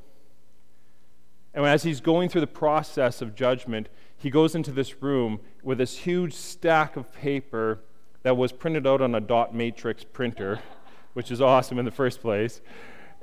and 1.55 1.67
as 1.67 1.83
he's 1.83 2.01
going 2.01 2.29
through 2.29 2.43
the 2.43 2.47
process 2.47 3.21
of 3.23 3.35
judgment, 3.35 3.89
he 4.17 4.31
goes 4.31 4.55
into 4.55 4.73
this 4.73 5.03
room 5.03 5.41
with 5.63 5.79
this 5.79 5.99
huge 5.99 6.35
stack 6.35 6.97
of 6.97 7.13
paper 7.13 7.81
that 8.23 8.37
was 8.37 8.53
printed 8.53 8.87
out 8.87 9.01
on 9.01 9.15
a 9.15 9.21
dot 9.21 9.55
matrix 9.55 10.05
printer, 10.05 10.61
which 11.15 11.31
is 11.31 11.41
awesome 11.41 11.79
in 11.79 11.85
the 11.85 11.91
first 11.91 12.21
place. 12.21 12.61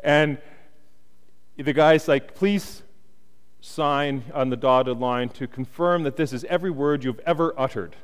And 0.03 0.37
the 1.57 1.73
guy's 1.73 2.07
like, 2.07 2.35
please 2.35 2.83
sign 3.61 4.23
on 4.33 4.49
the 4.49 4.57
dotted 4.57 4.99
line 4.99 5.29
to 5.29 5.47
confirm 5.47 6.03
that 6.03 6.15
this 6.15 6.31
is 6.31 6.43
every 6.45 6.69
word 6.69 7.03
you've 7.03 7.19
ever 7.19 7.53
uttered. 7.57 7.95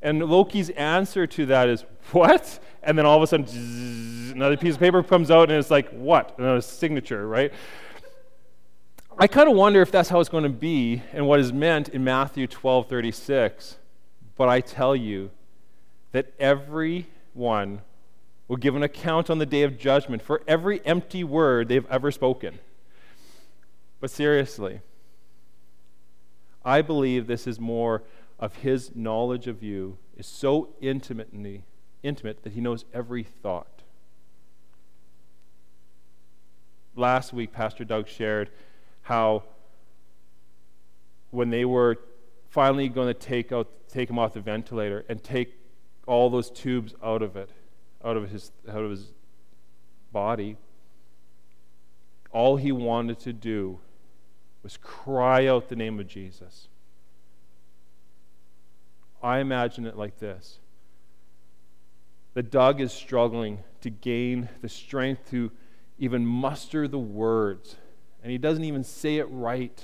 And 0.00 0.20
Loki's 0.22 0.70
answer 0.70 1.26
to 1.26 1.46
that 1.46 1.68
is, 1.68 1.84
What? 2.12 2.60
And 2.82 2.96
then 2.96 3.04
all 3.04 3.16
of 3.16 3.22
a 3.22 3.26
sudden, 3.26 3.46
zzz, 3.46 4.30
another 4.32 4.56
piece 4.56 4.74
of 4.74 4.80
paper 4.80 5.02
comes 5.02 5.30
out 5.30 5.50
and 5.50 5.58
it's 5.58 5.70
like, 5.70 5.90
What? 5.90 6.38
And 6.38 6.46
a 6.46 6.62
signature, 6.62 7.26
right? 7.26 7.52
I 9.20 9.26
kind 9.26 9.48
of 9.48 9.56
wonder 9.56 9.82
if 9.82 9.90
that's 9.90 10.10
how 10.10 10.20
it's 10.20 10.28
going 10.28 10.44
to 10.44 10.48
be 10.48 11.02
and 11.12 11.26
what 11.26 11.40
is 11.40 11.52
meant 11.52 11.88
in 11.88 12.04
Matthew 12.04 12.46
12 12.46 12.88
36. 12.88 13.76
But 14.36 14.48
I 14.48 14.60
tell 14.60 14.94
you 14.94 15.30
that 16.12 16.32
everyone 16.38 17.82
will 18.46 18.56
give 18.56 18.76
an 18.76 18.84
account 18.84 19.28
on 19.28 19.38
the 19.38 19.46
day 19.46 19.64
of 19.64 19.76
judgment 19.76 20.22
for 20.22 20.40
every 20.46 20.80
empty 20.86 21.24
word 21.24 21.66
they've 21.66 21.90
ever 21.90 22.12
spoken. 22.12 22.60
But 23.98 24.12
seriously, 24.12 24.82
I 26.64 26.80
believe 26.80 27.26
this 27.26 27.48
is 27.48 27.58
more 27.58 28.04
of 28.38 28.54
his 28.56 28.94
knowledge 28.94 29.48
of 29.48 29.64
you 29.64 29.98
is 30.16 30.28
so 30.28 30.68
intimately 30.80 31.64
intimate 32.04 32.44
that 32.44 32.52
he 32.52 32.60
knows 32.60 32.84
every 32.94 33.24
thought. 33.24 33.82
Last 36.94 37.32
week, 37.32 37.52
Pastor 37.52 37.84
Doug 37.84 38.06
shared 38.06 38.50
how 39.08 39.42
when 41.30 41.48
they 41.48 41.64
were 41.64 41.96
finally 42.50 42.90
going 42.90 43.08
to 43.08 43.14
take 43.14 43.52
out 43.52 43.66
take 43.88 44.10
him 44.10 44.18
off 44.18 44.34
the 44.34 44.40
ventilator 44.40 45.02
and 45.08 45.24
take 45.24 45.54
all 46.06 46.28
those 46.28 46.50
tubes 46.50 46.94
out 47.02 47.22
of 47.22 47.34
it, 47.34 47.48
out 48.04 48.18
of 48.18 48.30
his 48.30 48.52
out 48.68 48.82
of 48.82 48.90
his 48.90 49.14
body, 50.12 50.58
all 52.32 52.58
he 52.58 52.70
wanted 52.70 53.18
to 53.18 53.32
do 53.32 53.80
was 54.62 54.76
cry 54.76 55.46
out 55.46 55.70
the 55.70 55.76
name 55.76 55.98
of 55.98 56.06
Jesus. 56.06 56.68
I 59.22 59.38
imagine 59.38 59.86
it 59.86 59.96
like 59.96 60.18
this. 60.18 60.58
That 62.34 62.50
Doug 62.50 62.82
is 62.82 62.92
struggling 62.92 63.60
to 63.80 63.88
gain 63.88 64.50
the 64.60 64.68
strength 64.68 65.30
to 65.30 65.50
even 65.98 66.26
muster 66.26 66.86
the 66.86 66.98
words 66.98 67.76
and 68.28 68.32
he 68.32 68.36
doesn't 68.36 68.64
even 68.64 68.84
say 68.84 69.16
it 69.16 69.26
right. 69.30 69.82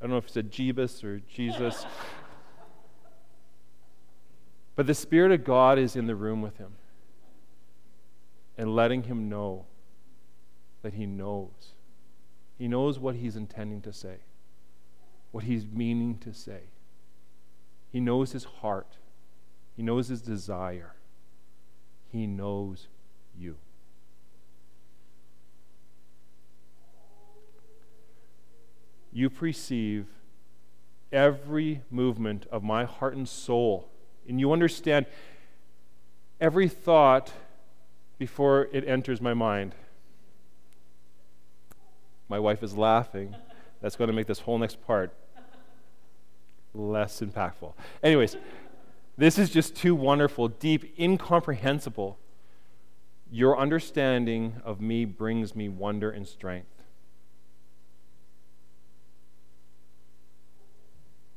I 0.00 0.04
don't 0.04 0.12
know 0.12 0.18
if 0.18 0.26
he 0.26 0.30
said 0.30 0.52
Jeebus 0.52 1.02
or 1.02 1.18
Jesus. 1.18 1.86
but 4.76 4.86
the 4.86 4.94
Spirit 4.94 5.32
of 5.32 5.42
God 5.42 5.76
is 5.76 5.96
in 5.96 6.06
the 6.06 6.14
room 6.14 6.40
with 6.40 6.58
him 6.58 6.74
and 8.56 8.76
letting 8.76 9.02
him 9.02 9.28
know 9.28 9.64
that 10.82 10.94
he 10.94 11.04
knows. 11.04 11.72
He 12.56 12.68
knows 12.68 13.00
what 13.00 13.16
he's 13.16 13.34
intending 13.34 13.82
to 13.82 13.92
say, 13.92 14.18
what 15.32 15.42
he's 15.42 15.66
meaning 15.66 16.16
to 16.18 16.32
say. 16.32 16.60
He 17.90 17.98
knows 17.98 18.30
his 18.30 18.44
heart, 18.44 18.98
he 19.76 19.82
knows 19.82 20.06
his 20.06 20.22
desire, 20.22 20.94
he 22.12 22.28
knows 22.28 22.86
you. 23.36 23.56
You 29.18 29.28
perceive 29.28 30.06
every 31.10 31.82
movement 31.90 32.46
of 32.52 32.62
my 32.62 32.84
heart 32.84 33.16
and 33.16 33.28
soul. 33.28 33.88
And 34.28 34.38
you 34.38 34.52
understand 34.52 35.06
every 36.40 36.68
thought 36.68 37.32
before 38.18 38.68
it 38.72 38.86
enters 38.86 39.20
my 39.20 39.34
mind. 39.34 39.74
My 42.28 42.38
wife 42.38 42.62
is 42.62 42.76
laughing. 42.76 43.34
That's 43.80 43.96
going 43.96 44.08
to 44.08 44.14
make 44.14 44.26
this 44.26 44.40
whole 44.40 44.58
next 44.58 44.86
part 44.86 45.12
less 46.74 47.20
impactful. 47.20 47.72
Anyways, 48.02 48.36
this 49.16 49.36
is 49.36 49.50
just 49.50 49.74
too 49.74 49.96
wonderful, 49.96 50.46
deep, 50.46 50.96
incomprehensible. 50.98 52.18
Your 53.32 53.58
understanding 53.58 54.60
of 54.64 54.80
me 54.80 55.04
brings 55.04 55.56
me 55.56 55.68
wonder 55.68 56.10
and 56.10 56.26
strength. 56.26 56.77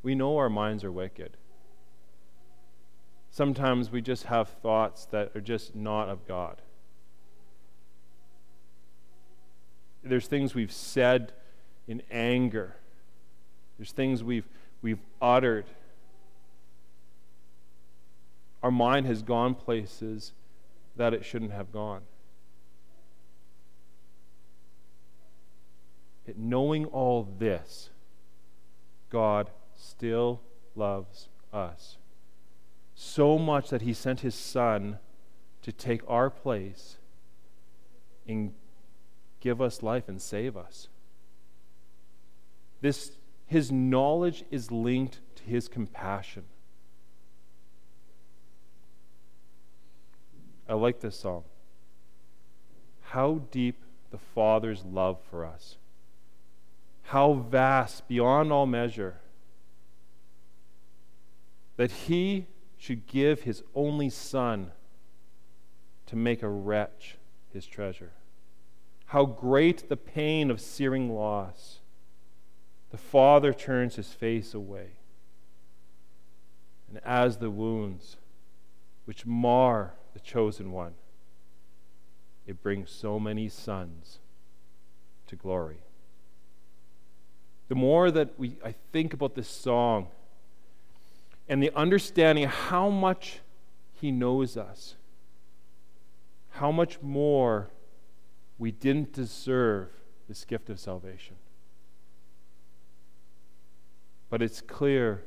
We 0.03 0.15
know 0.15 0.37
our 0.37 0.49
minds 0.49 0.83
are 0.83 0.91
wicked. 0.91 1.37
Sometimes 3.29 3.91
we 3.91 4.01
just 4.01 4.25
have 4.25 4.49
thoughts 4.49 5.05
that 5.05 5.31
are 5.35 5.41
just 5.41 5.75
not 5.75 6.09
of 6.09 6.27
God. 6.27 6.61
There's 10.03 10.27
things 10.27 10.55
we've 10.55 10.71
said 10.71 11.31
in 11.87 12.01
anger. 12.11 12.75
There's 13.77 13.91
things 13.91 14.23
we've, 14.23 14.47
we've 14.81 14.99
uttered. 15.21 15.65
our 18.63 18.71
mind 18.71 19.05
has 19.07 19.21
gone 19.21 19.55
places 19.55 20.33
that 20.95 21.13
it 21.13 21.25
shouldn't 21.25 21.51
have 21.51 21.71
gone. 21.71 22.01
It, 26.27 26.37
knowing 26.37 26.85
all 26.85 27.27
this, 27.39 27.89
God 29.09 29.49
still 29.81 30.41
loves 30.75 31.27
us 31.51 31.97
so 33.03 33.39
much 33.39 33.69
that 33.69 33.81
he 33.81 33.93
sent 33.93 34.19
his 34.19 34.35
son 34.35 34.99
to 35.63 35.71
take 35.71 36.01
our 36.07 36.29
place 36.29 36.97
and 38.27 38.53
give 39.39 39.59
us 39.59 39.81
life 39.81 40.07
and 40.07 40.21
save 40.21 40.55
us. 40.55 40.87
This, 42.81 43.13
his 43.47 43.71
knowledge 43.71 44.43
is 44.51 44.71
linked 44.71 45.19
to 45.35 45.43
his 45.43 45.67
compassion. 45.67 46.43
I 50.69 50.75
like 50.75 50.99
this 50.99 51.19
song. 51.19 51.43
How 53.01 53.41
deep 53.49 53.83
the 54.11 54.19
Father's 54.19 54.85
love 54.85 55.19
for 55.29 55.43
us. 55.43 55.77
How 57.05 57.33
vast 57.33 58.07
beyond 58.07 58.51
all 58.51 58.67
measure 58.67 59.20
that 61.77 61.91
he 61.91 62.47
should 62.77 63.07
give 63.07 63.41
his 63.41 63.63
only 63.75 64.09
son 64.09 64.71
to 66.07 66.15
make 66.15 66.43
a 66.43 66.49
wretch 66.49 67.17
his 67.53 67.65
treasure. 67.65 68.11
How 69.07 69.25
great 69.25 69.89
the 69.89 69.97
pain 69.97 70.49
of 70.49 70.61
searing 70.61 71.13
loss. 71.13 71.79
The 72.91 72.97
father 72.97 73.53
turns 73.53 73.95
his 73.95 74.11
face 74.11 74.53
away. 74.53 74.91
And 76.89 76.99
as 77.05 77.37
the 77.37 77.49
wounds 77.49 78.17
which 79.05 79.25
mar 79.25 79.93
the 80.13 80.19
chosen 80.19 80.71
one, 80.71 80.93
it 82.45 82.61
brings 82.61 82.91
so 82.91 83.19
many 83.19 83.47
sons 83.47 84.19
to 85.27 85.35
glory. 85.35 85.77
The 87.69 87.75
more 87.75 88.11
that 88.11 88.37
we, 88.37 88.57
I 88.65 88.75
think 88.91 89.13
about 89.13 89.35
this 89.35 89.47
song, 89.47 90.07
and 91.47 91.61
the 91.61 91.71
understanding 91.75 92.47
how 92.47 92.89
much 92.89 93.39
He 93.93 94.11
knows 94.11 94.57
us, 94.57 94.95
how 96.51 96.71
much 96.71 97.01
more 97.01 97.69
we 98.57 98.71
didn't 98.71 99.13
deserve 99.13 99.89
this 100.27 100.45
gift 100.45 100.69
of 100.69 100.79
salvation. 100.79 101.35
But 104.29 104.41
it's 104.41 104.61
clear 104.61 105.23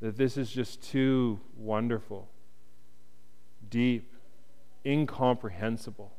that 0.00 0.16
this 0.16 0.36
is 0.36 0.50
just 0.50 0.82
too 0.82 1.40
wonderful, 1.56 2.28
deep, 3.68 4.12
incomprehensible. 4.86 6.12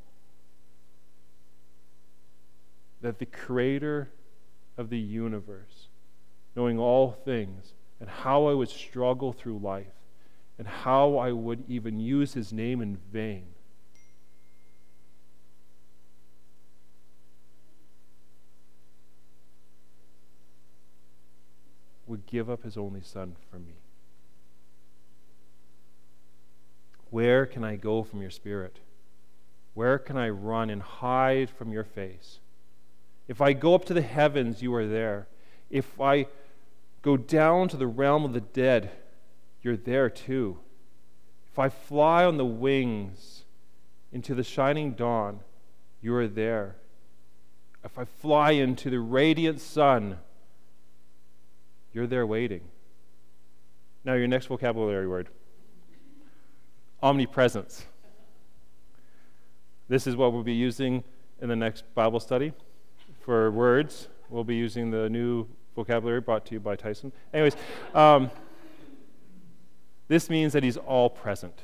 That 3.01 3.19
the 3.19 3.25
Creator 3.25 4.09
of 4.77 4.89
the 4.89 4.99
universe, 4.99 5.88
knowing 6.55 6.77
all 6.77 7.11
things, 7.11 7.73
and 8.00 8.10
how 8.10 8.48
I 8.48 8.53
would 8.53 8.70
struggle 8.70 9.34
through 9.34 9.60
life 9.60 9.88
and 10.58 10.68
how 10.68 11.18
I 11.18 11.32
would 11.32 11.63
even 11.68 12.00
use 12.00 12.34
his 12.34 12.51
name 12.51 12.82
in 12.82 12.98
vain. 13.12 13.46
Would 22.08 22.25
give 22.25 22.50
up 22.50 22.63
his 22.63 22.75
only 22.75 23.01
son 23.01 23.36
for 23.50 23.58
me. 23.58 23.75
Where 27.10 27.46
can 27.46 27.63
I 27.63 27.75
go 27.75 28.03
from 28.03 28.22
your 28.22 28.29
spirit? 28.29 28.79
Where 29.73 29.97
can 29.97 30.17
I 30.17 30.30
run 30.30 30.69
and 30.69 30.82
hide 30.82 31.50
from 31.50 31.71
your 31.71 31.84
face? 31.84 32.39
If 33.28 33.41
I 33.41 33.54
go 33.54 33.76
up 33.76 33.86
to 33.86 33.93
the 33.93 34.02
heavens, 34.02 34.62
you 34.62 34.73
are 34.73 34.88
there. 34.88 35.28
If 35.69 36.02
I 36.02 36.26
go 37.01 37.17
down 37.17 37.67
to 37.69 37.77
the 37.77 37.88
realm 37.88 38.25
of 38.25 38.33
the 38.33 38.41
dead, 38.41 38.91
you're 39.62 39.77
there 39.77 40.09
too. 40.09 40.59
If 41.51 41.59
I 41.59 41.69
fly 41.69 42.23
on 42.25 42.38
the 42.38 42.45
wings 42.45 43.43
into 44.12 44.35
the 44.35 44.43
shining 44.43 44.93
dawn, 44.93 45.41
you 46.01 46.15
are 46.15 46.27
there. 46.27 46.75
If 47.83 47.97
I 47.97 48.05
fly 48.05 48.51
into 48.51 48.89
the 48.89 48.99
radiant 48.99 49.62
sun, 49.62 50.17
you're 51.93 52.07
there 52.07 52.25
waiting. 52.25 52.62
Now, 54.03 54.13
your 54.13 54.27
next 54.27 54.47
vocabulary 54.47 55.07
word 55.07 55.29
omnipresence. 57.01 57.85
This 59.88 60.05
is 60.05 60.15
what 60.15 60.33
we'll 60.33 60.43
be 60.43 60.53
using 60.53 61.03
in 61.41 61.49
the 61.49 61.55
next 61.55 61.83
Bible 61.95 62.19
study. 62.19 62.53
For 63.21 63.49
words, 63.51 64.09
we'll 64.29 64.43
be 64.43 64.55
using 64.55 64.91
the 64.91 65.09
new 65.09 65.47
vocabulary 65.80 66.20
brought 66.20 66.46
to 66.46 66.54
you 66.54 66.60
by 66.60 66.76
Tyson. 66.76 67.13
Anyways, 67.34 67.56
um, 67.96 68.30
this 70.10 70.30
means 70.30 70.52
that 70.52 70.62
he's 70.62 70.76
all 70.76 71.10
present. 71.10 71.62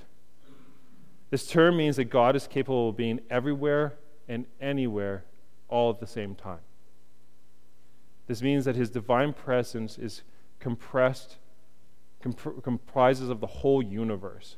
This 1.31 1.45
term 1.47 1.75
means 1.75 1.97
that 1.97 2.05
God 2.05 2.33
is 2.33 2.47
capable 2.47 2.89
of 2.89 2.95
being 2.95 3.19
everywhere 3.29 3.95
and 4.29 4.45
anywhere 4.61 5.25
all 5.67 5.89
at 5.89 5.99
the 5.99 6.07
same 6.07 6.33
time. 6.33 6.61
This 8.27 8.41
means 8.41 8.63
that 8.63 8.77
his 8.77 8.89
divine 8.89 9.33
presence 9.33 9.97
is 9.97 10.21
compressed, 10.59 11.35
comp- 12.21 12.63
comprises 12.63 13.29
of 13.29 13.41
the 13.41 13.47
whole 13.47 13.81
universe. 13.81 14.55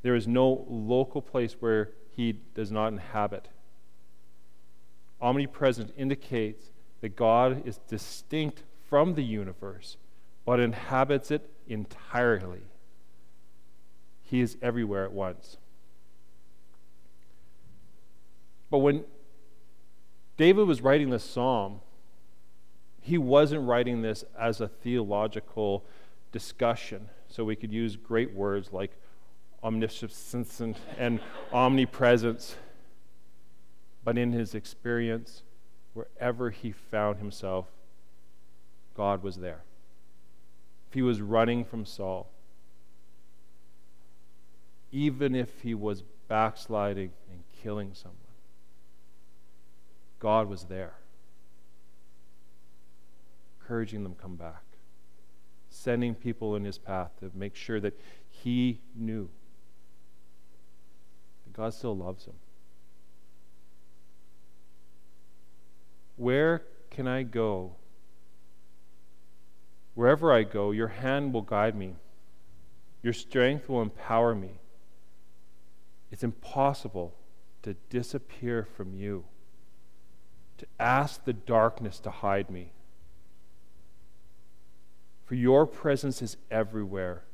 There 0.00 0.14
is 0.14 0.26
no 0.26 0.64
local 0.70 1.20
place 1.20 1.56
where 1.60 1.90
he 2.16 2.40
does 2.54 2.72
not 2.72 2.88
inhabit. 2.88 3.48
Omnipresent 5.20 5.92
indicates 5.98 6.70
that 7.00 7.16
God 7.16 7.66
is 7.66 7.78
distinct 7.88 8.62
from 8.88 9.14
the 9.14 9.24
universe, 9.24 9.96
but 10.44 10.60
inhabits 10.60 11.30
it 11.30 11.50
entirely. 11.68 12.62
He 14.22 14.40
is 14.40 14.56
everywhere 14.62 15.04
at 15.04 15.12
once. 15.12 15.56
But 18.70 18.78
when 18.78 19.04
David 20.36 20.66
was 20.66 20.80
writing 20.80 21.10
this 21.10 21.24
psalm, 21.24 21.80
he 23.00 23.18
wasn't 23.18 23.66
writing 23.66 24.02
this 24.02 24.24
as 24.38 24.60
a 24.60 24.68
theological 24.68 25.84
discussion. 26.32 27.10
So 27.28 27.44
we 27.44 27.54
could 27.54 27.72
use 27.72 27.96
great 27.96 28.32
words 28.32 28.72
like 28.72 28.90
omniscience 29.62 30.60
and 30.98 31.20
omnipresence. 31.52 32.56
But 34.04 34.18
in 34.18 34.32
his 34.32 34.54
experience, 34.54 35.42
wherever 35.94 36.50
he 36.50 36.72
found 36.72 37.18
himself, 37.18 37.66
God 38.94 39.22
was 39.22 39.36
there. 39.36 39.62
If 40.88 40.94
he 40.94 41.02
was 41.02 41.20
running 41.20 41.64
from 41.64 41.84
Saul, 41.84 42.28
even 44.92 45.34
if 45.34 45.62
he 45.62 45.74
was 45.74 46.02
backsliding 46.28 47.12
and 47.30 47.42
killing 47.62 47.94
someone, 47.94 48.18
God 50.20 50.48
was 50.48 50.64
there, 50.64 50.94
encouraging 53.60 54.02
them 54.02 54.14
to 54.14 54.20
come 54.20 54.36
back, 54.36 54.62
sending 55.68 56.14
people 56.14 56.54
in 56.56 56.64
his 56.64 56.78
path 56.78 57.10
to 57.20 57.30
make 57.34 57.56
sure 57.56 57.80
that 57.80 57.98
he 58.30 58.80
knew 58.94 59.28
that 61.44 61.52
God 61.52 61.74
still 61.74 61.96
loves 61.96 62.24
him. 62.24 62.34
Where 66.16 66.62
can 66.90 67.08
I 67.08 67.22
go? 67.22 67.76
Wherever 69.94 70.32
I 70.32 70.42
go, 70.42 70.70
your 70.70 70.88
hand 70.88 71.32
will 71.32 71.42
guide 71.42 71.76
me. 71.76 71.94
Your 73.02 73.12
strength 73.12 73.68
will 73.68 73.82
empower 73.82 74.34
me. 74.34 74.60
It's 76.10 76.24
impossible 76.24 77.14
to 77.62 77.74
disappear 77.90 78.64
from 78.76 78.94
you, 78.94 79.24
to 80.58 80.66
ask 80.78 81.24
the 81.24 81.32
darkness 81.32 81.98
to 82.00 82.10
hide 82.10 82.50
me. 82.50 82.72
For 85.24 85.34
your 85.34 85.66
presence 85.66 86.22
is 86.22 86.36
everywhere, 86.50 87.24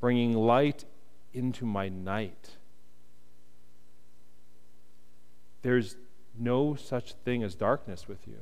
bringing 0.00 0.34
light 0.34 0.84
into 1.32 1.66
my 1.66 1.88
night. 1.88 2.50
There's 5.62 5.96
no 6.38 6.74
such 6.74 7.14
thing 7.24 7.42
as 7.42 7.54
darkness 7.54 8.08
with 8.08 8.26
you. 8.26 8.38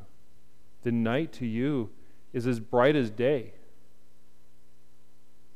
The 0.82 0.92
night 0.92 1.32
to 1.34 1.46
you 1.46 1.90
is 2.32 2.46
as 2.46 2.60
bright 2.60 2.96
as 2.96 3.10
day. 3.10 3.54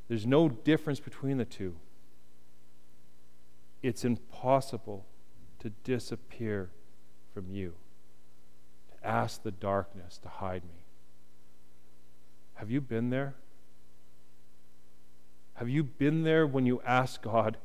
There's 0.09 0.27
no 0.27 0.49
difference 0.49 1.01
between 1.01 1.39
the 1.39 1.45
two. 1.45 1.77
It's 3.83 4.05
impossible 4.05 5.07
to 5.59 5.71
disappear 5.85 6.71
from 7.35 7.51
you, 7.51 7.75
to 8.91 9.07
ask 9.07 9.43
the 9.43 9.51
darkness 9.51 10.19
to 10.19 10.29
hide 10.29 10.65
me. 10.65 10.85
Have 12.55 12.71
you 12.71 12.81
been 12.81 13.11
there? 13.11 13.35
Have 15.55 15.69
you 15.69 15.83
been 15.83 16.23
there 16.23 16.47
when 16.47 16.67
you 16.67 16.81
ask 16.87 17.23
God, 17.23 17.57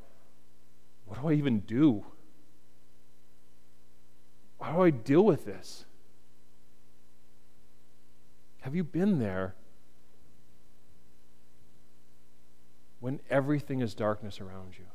what 1.05 1.21
do 1.21 1.27
I 1.27 1.33
even 1.33 1.59
do? 1.59 2.05
How 4.61 4.73
do 4.73 4.83
I 4.83 4.89
deal 4.91 5.23
with 5.23 5.45
this? 5.45 5.85
Have 8.61 8.75
you 8.75 8.83
been 8.83 9.19
there 9.19 9.55
when 12.99 13.19
everything 13.29 13.81
is 13.81 13.95
darkness 13.95 14.39
around 14.39 14.77
you? 14.77 14.85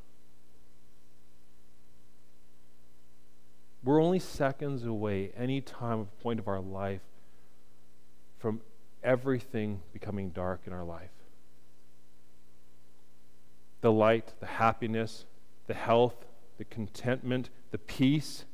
We're 3.83 4.03
only 4.03 4.19
seconds 4.19 4.85
away, 4.85 5.33
any 5.37 5.61
time 5.61 6.01
of 6.01 6.21
point 6.21 6.41
of 6.41 6.49
our 6.49 6.61
life, 6.61 7.03
from 8.39 8.61
everything 9.03 9.81
becoming 9.93 10.31
dark 10.31 10.63
in 10.67 10.73
our 10.73 10.85
life. 10.85 11.11
The 13.81 13.93
light, 13.93 14.33
the 14.41 14.47
happiness, 14.47 15.25
the 15.67 15.75
health, 15.75 16.25
the 16.59 16.65
contentment, 16.65 17.51
the 17.71 17.79
peace, 17.79 18.45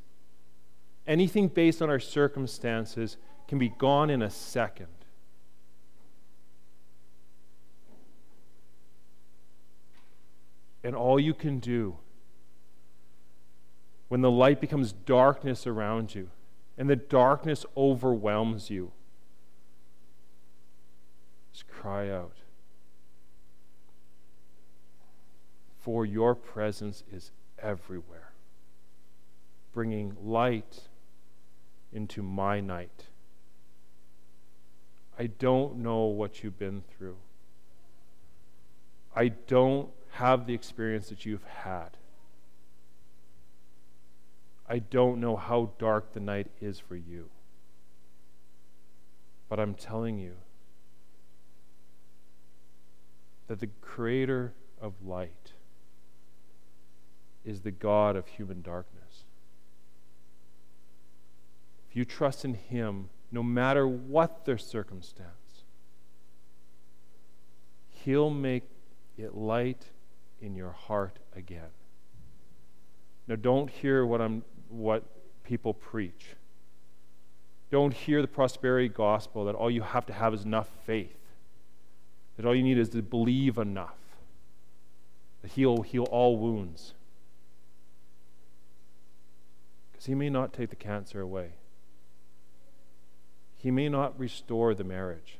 anything 1.07 1.47
based 1.47 1.81
on 1.81 1.89
our 1.89 1.99
circumstances 1.99 3.17
can 3.47 3.57
be 3.57 3.69
gone 3.69 4.09
in 4.09 4.21
a 4.21 4.29
second. 4.29 4.87
And 10.83 10.95
all 10.95 11.19
you 11.19 11.33
can 11.33 11.59
do 11.59 11.97
when 14.09 14.21
the 14.21 14.31
light 14.31 14.59
becomes 14.59 14.91
darkness 14.91 15.65
around 15.65 16.13
you 16.13 16.29
and 16.77 16.89
the 16.89 16.95
darkness 16.95 17.65
overwhelms 17.77 18.69
you 18.69 18.91
is 21.53 21.63
cry 21.63 22.09
out. 22.09 22.37
For 25.79 26.05
your 26.05 26.33
presence 26.33 27.03
is 27.11 27.31
everywhere, 27.59 28.31
bringing 29.73 30.15
light 30.21 30.87
into 31.93 32.21
my 32.21 32.59
night. 32.59 33.05
I 35.17 35.27
don't 35.27 35.77
know 35.77 36.05
what 36.05 36.43
you've 36.43 36.57
been 36.57 36.81
through. 36.81 37.17
I 39.15 39.27
don't 39.27 39.89
have 40.11 40.47
the 40.47 40.53
experience 40.53 41.09
that 41.09 41.25
you've 41.25 41.43
had. 41.43 41.97
I 44.67 44.79
don't 44.79 45.19
know 45.19 45.35
how 45.35 45.71
dark 45.77 46.13
the 46.13 46.19
night 46.19 46.47
is 46.61 46.79
for 46.79 46.95
you. 46.95 47.29
But 49.49 49.59
I'm 49.59 49.75
telling 49.75 50.17
you 50.17 50.33
that 53.47 53.59
the 53.59 53.69
creator 53.81 54.53
of 54.81 54.93
light 55.05 55.53
is 57.45 57.61
the 57.61 57.71
God 57.71 58.15
of 58.15 58.27
human 58.27 58.61
darkness. 58.61 58.92
You 61.93 62.05
trust 62.05 62.43
in 62.43 62.55
Him, 62.55 63.09
no 63.31 63.43
matter 63.43 63.87
what 63.87 64.45
their 64.45 64.57
circumstance, 64.57 65.29
He'll 67.89 68.31
make 68.31 68.63
it 69.17 69.35
light 69.35 69.83
in 70.41 70.55
your 70.55 70.71
heart 70.71 71.19
again. 71.35 71.69
Now, 73.27 73.35
don't 73.35 73.69
hear 73.69 74.05
what, 74.05 74.21
I'm, 74.21 74.43
what 74.69 75.03
people 75.43 75.73
preach. 75.73 76.35
Don't 77.71 77.93
hear 77.93 78.21
the 78.21 78.27
prosperity 78.27 78.89
gospel 78.89 79.45
that 79.45 79.55
all 79.55 79.71
you 79.71 79.81
have 79.81 80.05
to 80.07 80.13
have 80.13 80.33
is 80.33 80.43
enough 80.43 80.69
faith, 80.85 81.15
that 82.35 82.45
all 82.45 82.55
you 82.55 82.63
need 82.63 82.77
is 82.77 82.89
to 82.89 83.01
believe 83.01 83.57
enough, 83.57 83.95
that 85.41 85.51
He'll 85.51 85.83
heal 85.83 86.03
all 86.03 86.37
wounds. 86.37 86.93
Because 89.91 90.07
He 90.07 90.15
may 90.15 90.29
not 90.29 90.53
take 90.53 90.69
the 90.69 90.75
cancer 90.75 91.21
away, 91.21 91.51
He 93.63 93.71
may 93.71 93.87
not 93.87 94.19
restore 94.19 94.75
the 94.75 94.83
marriage, 94.83 95.39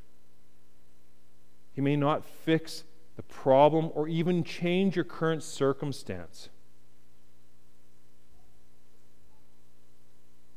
He 1.74 1.82
may 1.82 1.98
not 1.98 2.24
fix 2.24 2.86
the 3.18 3.24
problem 3.24 3.92
or 3.94 4.08
even 4.08 4.46
change 4.46 4.96
your 4.96 5.04
current 5.04 5.44
circumstance. 5.44 6.48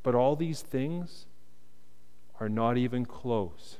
But 0.04 0.14
all 0.14 0.36
these 0.36 0.62
things 0.62 1.26
are 2.38 2.48
not 2.48 2.78
even 2.78 3.04
close 3.04 3.78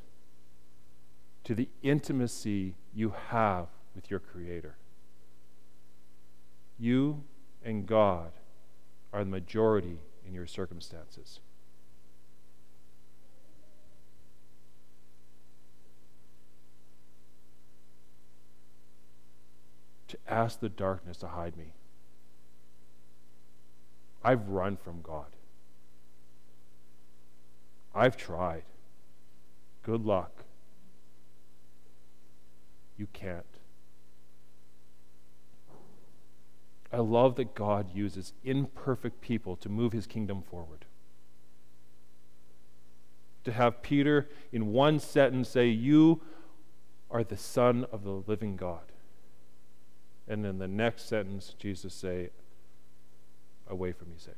to 1.45 1.55
the 1.55 1.69
intimacy 1.85 2.75
you 2.93 3.15
have 3.29 3.69
with 3.95 4.11
your 4.11 4.19
Creator. 4.19 4.75
You 6.77 7.23
and 7.65 7.87
God 7.87 8.33
are 9.13 9.23
the 9.23 9.31
majority 9.31 10.01
in 10.27 10.35
your 10.35 10.49
circumstances. 10.49 11.39
To 20.17 20.33
ask 20.33 20.61
the 20.61 20.69
darkness 20.69 21.19
to 21.19 21.29
hide 21.29 21.57
me. 21.57 21.73
I've 24.25 24.49
run 24.49 24.77
from 24.77 25.03
God. 25.03 25.27
I've 27.95 28.17
tried. 28.17 28.65
Good 29.83 30.05
luck. 30.05 30.45
You 32.97 33.07
can't. 33.13 33.45
I 36.93 36.99
love 36.99 37.37
that 37.37 37.55
God 37.55 37.95
uses 37.95 38.33
imperfect 38.43 39.21
people 39.21 39.57
to 39.57 39.69
move 39.69 39.93
his 39.93 40.07
kingdom 40.07 40.43
forward. 40.43 40.87
To 43.45 43.53
have 43.53 43.83
Peter 43.83 44.29
in 44.51 44.73
one 44.73 44.99
sentence 44.99 45.51
say, 45.51 45.69
You 45.69 46.23
are 47.11 47.23
the 47.23 47.37
Son 47.37 47.87
of 47.93 48.03
the 48.03 48.23
living 48.27 48.57
God. 48.57 48.93
And 50.29 50.45
in 50.45 50.59
the 50.59 50.69
next 50.69 51.09
sentence, 51.09 51.55
Jesus 51.59 51.95
say, 51.95 52.31
Away 53.69 53.93
from 53.93 54.11
me, 54.11 54.15
Satan. 54.19 54.35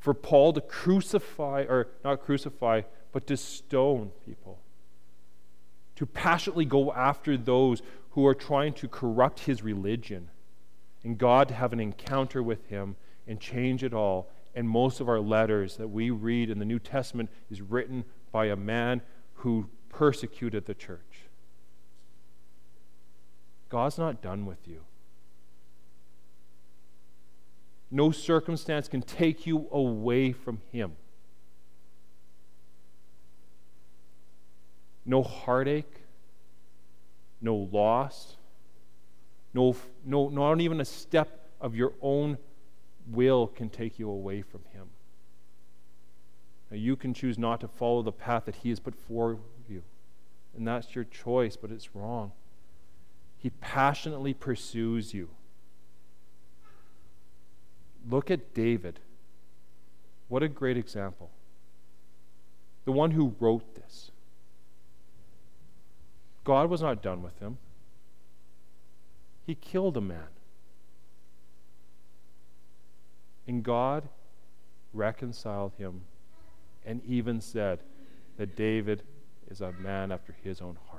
For 0.00 0.14
Paul 0.14 0.52
to 0.54 0.60
crucify, 0.60 1.64
or 1.68 1.88
not 2.02 2.22
crucify, 2.22 2.82
but 3.12 3.26
to 3.26 3.36
stone 3.36 4.10
people. 4.24 4.58
To 5.96 6.06
passionately 6.06 6.64
go 6.64 6.92
after 6.92 7.36
those 7.36 7.82
who 8.10 8.26
are 8.26 8.34
trying 8.34 8.72
to 8.74 8.88
corrupt 8.88 9.40
his 9.40 9.62
religion. 9.62 10.28
And 11.04 11.18
God 11.18 11.48
to 11.48 11.54
have 11.54 11.72
an 11.72 11.80
encounter 11.80 12.42
with 12.42 12.66
him 12.66 12.96
and 13.26 13.38
change 13.38 13.84
it 13.84 13.94
all. 13.94 14.30
And 14.54 14.68
most 14.68 15.00
of 15.00 15.08
our 15.08 15.20
letters 15.20 15.76
that 15.76 15.88
we 15.88 16.10
read 16.10 16.50
in 16.50 16.58
the 16.58 16.64
New 16.64 16.78
Testament 16.78 17.30
is 17.50 17.60
written 17.60 18.04
by 18.32 18.46
a 18.46 18.56
man 18.56 19.02
who 19.34 19.68
persecuted 19.88 20.66
the 20.66 20.74
church. 20.74 21.11
God's 23.72 23.96
not 23.96 24.20
done 24.20 24.44
with 24.44 24.68
you. 24.68 24.82
No 27.90 28.10
circumstance 28.10 28.86
can 28.86 29.00
take 29.00 29.46
you 29.46 29.66
away 29.72 30.32
from 30.32 30.60
Him. 30.70 30.92
No 35.06 35.22
heartache, 35.22 36.02
no 37.40 37.56
loss, 37.72 38.36
no, 39.54 39.74
no, 40.04 40.28
not 40.28 40.60
even 40.60 40.78
a 40.78 40.84
step 40.84 41.48
of 41.58 41.74
your 41.74 41.94
own 42.02 42.36
will 43.06 43.46
can 43.46 43.70
take 43.70 43.98
you 43.98 44.10
away 44.10 44.42
from 44.42 44.60
Him. 44.74 44.88
Now, 46.70 46.76
you 46.76 46.94
can 46.94 47.14
choose 47.14 47.38
not 47.38 47.60
to 47.62 47.68
follow 47.68 48.02
the 48.02 48.12
path 48.12 48.44
that 48.44 48.56
He 48.56 48.68
has 48.68 48.80
put 48.80 48.94
for 48.94 49.38
you, 49.66 49.82
and 50.54 50.68
that's 50.68 50.94
your 50.94 51.04
choice, 51.04 51.56
but 51.56 51.70
it's 51.70 51.96
wrong. 51.96 52.32
He 53.42 53.50
passionately 53.50 54.34
pursues 54.34 55.12
you. 55.12 55.28
Look 58.08 58.30
at 58.30 58.54
David. 58.54 59.00
What 60.28 60.44
a 60.44 60.48
great 60.48 60.76
example. 60.76 61.30
The 62.84 62.92
one 62.92 63.10
who 63.10 63.34
wrote 63.40 63.74
this. 63.74 64.12
God 66.44 66.70
was 66.70 66.82
not 66.82 67.02
done 67.02 67.20
with 67.20 67.40
him. 67.40 67.58
He 69.44 69.56
killed 69.56 69.96
a 69.96 70.00
man. 70.00 70.28
And 73.48 73.64
God 73.64 74.08
reconciled 74.94 75.72
him 75.78 76.02
and 76.86 77.04
even 77.04 77.40
said 77.40 77.80
that 78.36 78.54
David 78.54 79.02
is 79.50 79.60
a 79.60 79.72
man 79.72 80.12
after 80.12 80.36
his 80.44 80.60
own 80.60 80.78
heart. 80.88 80.91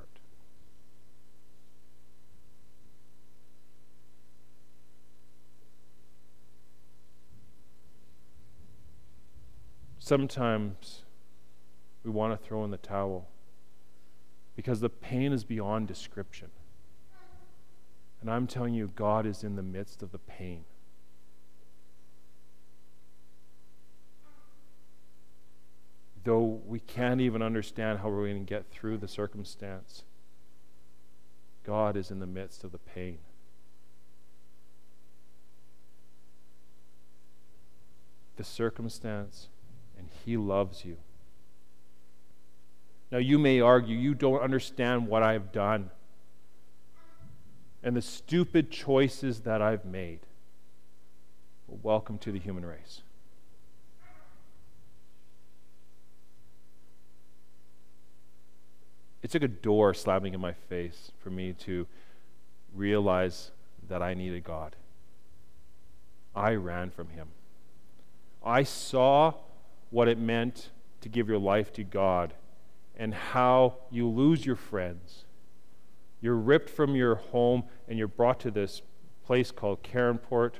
Sometimes 10.06 11.04
we 12.04 12.12
want 12.12 12.38
to 12.38 12.46
throw 12.46 12.66
in 12.66 12.72
the 12.72 12.78
towel 12.78 13.30
because 14.54 14.82
the 14.82 14.90
pain 14.90 15.32
is 15.32 15.46
beyond 15.46 15.88
description. 15.88 16.50
And 18.20 18.30
I'm 18.30 18.46
telling 18.46 18.74
you, 18.74 18.92
God 18.98 19.26
is 19.26 19.46
in 19.46 19.56
the 19.56 19.64
midst 19.64 20.04
of 20.04 20.12
the 20.12 20.18
pain. 20.18 20.66
Though 26.26 26.60
we 26.66 26.82
can't 26.82 27.22
even 27.22 27.42
understand 27.42 28.00
how 28.00 28.10
we're 28.10 28.28
going 28.28 28.46
to 28.46 28.50
get 28.50 28.70
through 28.72 28.98
the 28.98 29.08
circumstance, 29.08 30.04
God 31.66 31.96
is 31.96 32.12
in 32.12 32.20
the 32.20 32.28
midst 32.28 32.66
of 32.66 32.74
the 32.74 32.78
pain. 32.78 33.20
The 38.36 38.44
circumstance, 38.44 39.48
and 39.98 40.08
He 40.26 40.38
loves 40.38 40.86
you. 40.86 40.98
Now, 43.12 43.20
you 43.20 43.38
may 43.38 43.60
argue 43.62 43.96
you 43.96 44.16
don't 44.16 44.42
understand 44.42 45.08
what 45.08 45.22
I've 45.22 45.52
done 45.52 45.92
and 47.84 47.96
the 47.96 48.02
stupid 48.02 48.72
choices 48.72 49.42
that 49.42 49.62
I've 49.62 49.86
made. 49.86 50.22
Well, 51.68 51.80
welcome 51.84 52.18
to 52.20 52.32
the 52.32 52.40
human 52.40 52.66
race. 52.66 53.02
It 59.22 59.32
took 59.32 59.44
a 59.44 59.48
door 59.48 59.94
slamming 59.94 60.34
in 60.34 60.42
my 60.42 60.54
face 60.54 61.12
for 61.20 61.30
me 61.30 61.54
to 61.60 61.88
realize 62.74 63.52
that 63.88 64.02
I 64.02 64.14
needed 64.14 64.44
God. 64.44 64.76
I 66.36 66.56
ran 66.56 66.90
from 66.90 67.10
Him. 67.10 67.28
I 68.44 68.64
saw 68.64 69.34
what 69.94 70.10
it 70.10 70.18
meant 70.18 70.72
to 71.00 71.08
give 71.08 71.30
your 71.30 71.40
life 71.40 71.72
to 71.74 71.84
God 71.84 72.34
and 72.98 73.14
how 73.14 73.76
you 73.90 74.08
lose 74.10 74.46
your 74.46 74.56
friends 74.58 75.24
you're 76.24 76.38
ripped 76.38 76.70
from 76.70 76.96
your 76.96 77.16
home 77.16 77.66
and 77.86 78.00
you're 78.00 78.08
brought 78.08 78.40
to 78.40 78.50
this 78.50 78.82
place 79.26 79.52
called 79.52 79.84
Caronport. 79.84 80.54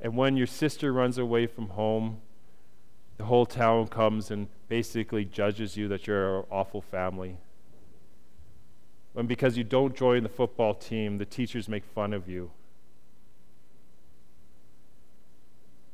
And 0.00 0.16
when 0.16 0.38
your 0.38 0.46
sister 0.46 0.90
runs 0.90 1.18
away 1.18 1.46
from 1.46 1.68
home, 1.68 2.22
the 3.18 3.24
whole 3.24 3.44
town 3.44 3.88
comes 3.88 4.30
and 4.30 4.48
basically 4.70 5.26
judges 5.26 5.76
you 5.76 5.86
that 5.88 6.06
you're 6.06 6.38
an 6.38 6.44
awful 6.50 6.80
family. 6.80 7.36
When 9.12 9.26
because 9.26 9.58
you 9.58 9.64
don't 9.64 9.94
join 9.94 10.22
the 10.22 10.30
football 10.30 10.72
team, 10.72 11.18
the 11.18 11.26
teachers 11.26 11.68
make 11.68 11.84
fun 11.84 12.14
of 12.14 12.26
you. 12.26 12.52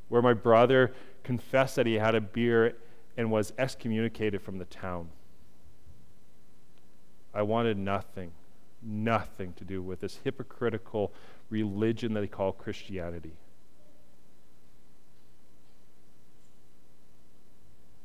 Where 0.08 0.22
my 0.22 0.34
brother 0.34 0.94
confessed 1.22 1.76
that 1.76 1.86
he 1.86 1.94
had 1.94 2.14
a 2.14 2.20
beer 2.20 2.74
and 3.16 3.30
was 3.30 3.52
excommunicated 3.58 4.42
from 4.42 4.58
the 4.58 4.64
town. 4.64 5.08
I 7.32 7.42
wanted 7.42 7.76
nothing, 7.76 8.32
nothing 8.82 9.54
to 9.54 9.64
do 9.64 9.82
with 9.82 10.00
this 10.00 10.20
hypocritical 10.22 11.12
religion 11.50 12.14
that 12.14 12.20
they 12.20 12.26
call 12.28 12.52
Christianity. 12.52 13.32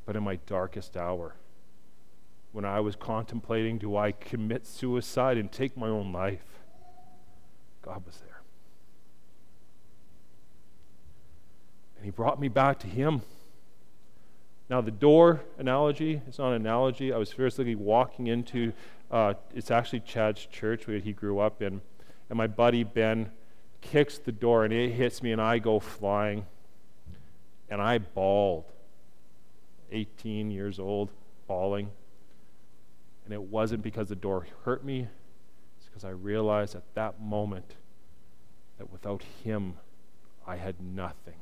But 0.06 0.16
in 0.16 0.24
my 0.24 0.36
darkest 0.46 0.96
hour, 0.96 1.36
when 2.52 2.64
I 2.64 2.80
was 2.80 2.96
contemplating, 2.96 3.78
do 3.78 3.96
I 3.96 4.10
commit 4.10 4.66
suicide 4.66 5.38
and 5.38 5.52
take 5.52 5.76
my 5.76 5.86
own 5.86 6.12
life? 6.12 6.58
God 7.82 8.04
was 8.04 8.18
there. 8.18 8.29
And 12.00 12.06
He 12.06 12.10
brought 12.10 12.40
me 12.40 12.48
back 12.48 12.78
to 12.78 12.86
Him. 12.86 13.20
Now, 14.70 14.80
the 14.80 14.90
door 14.90 15.42
analogy 15.58 16.22
is 16.26 16.38
not 16.38 16.54
an 16.54 16.62
analogy. 16.62 17.12
I 17.12 17.18
was 17.18 17.30
physically 17.30 17.74
walking 17.74 18.28
into, 18.28 18.72
uh, 19.10 19.34
it's 19.52 19.70
actually 19.70 20.00
Chad's 20.00 20.46
church 20.46 20.86
where 20.86 20.98
he 20.98 21.12
grew 21.12 21.40
up 21.40 21.60
in. 21.60 21.82
And 22.30 22.36
my 22.38 22.46
buddy 22.46 22.84
Ben 22.84 23.30
kicks 23.82 24.16
the 24.16 24.32
door 24.32 24.64
and 24.64 24.72
it 24.72 24.92
hits 24.92 25.22
me 25.22 25.32
and 25.32 25.42
I 25.42 25.58
go 25.58 25.78
flying. 25.80 26.46
And 27.68 27.82
I 27.82 27.98
bawled. 27.98 28.64
18 29.92 30.50
years 30.50 30.78
old, 30.78 31.10
bawling. 31.46 31.90
And 33.26 33.34
it 33.34 33.42
wasn't 33.42 33.82
because 33.82 34.08
the 34.08 34.16
door 34.16 34.46
hurt 34.64 34.84
me, 34.84 35.08
it's 35.78 35.88
because 35.88 36.04
I 36.04 36.10
realized 36.10 36.74
at 36.74 36.94
that 36.94 37.20
moment 37.20 37.74
that 38.78 38.90
without 38.90 39.24
him, 39.44 39.74
I 40.46 40.56
had 40.56 40.80
nothing. 40.80 41.34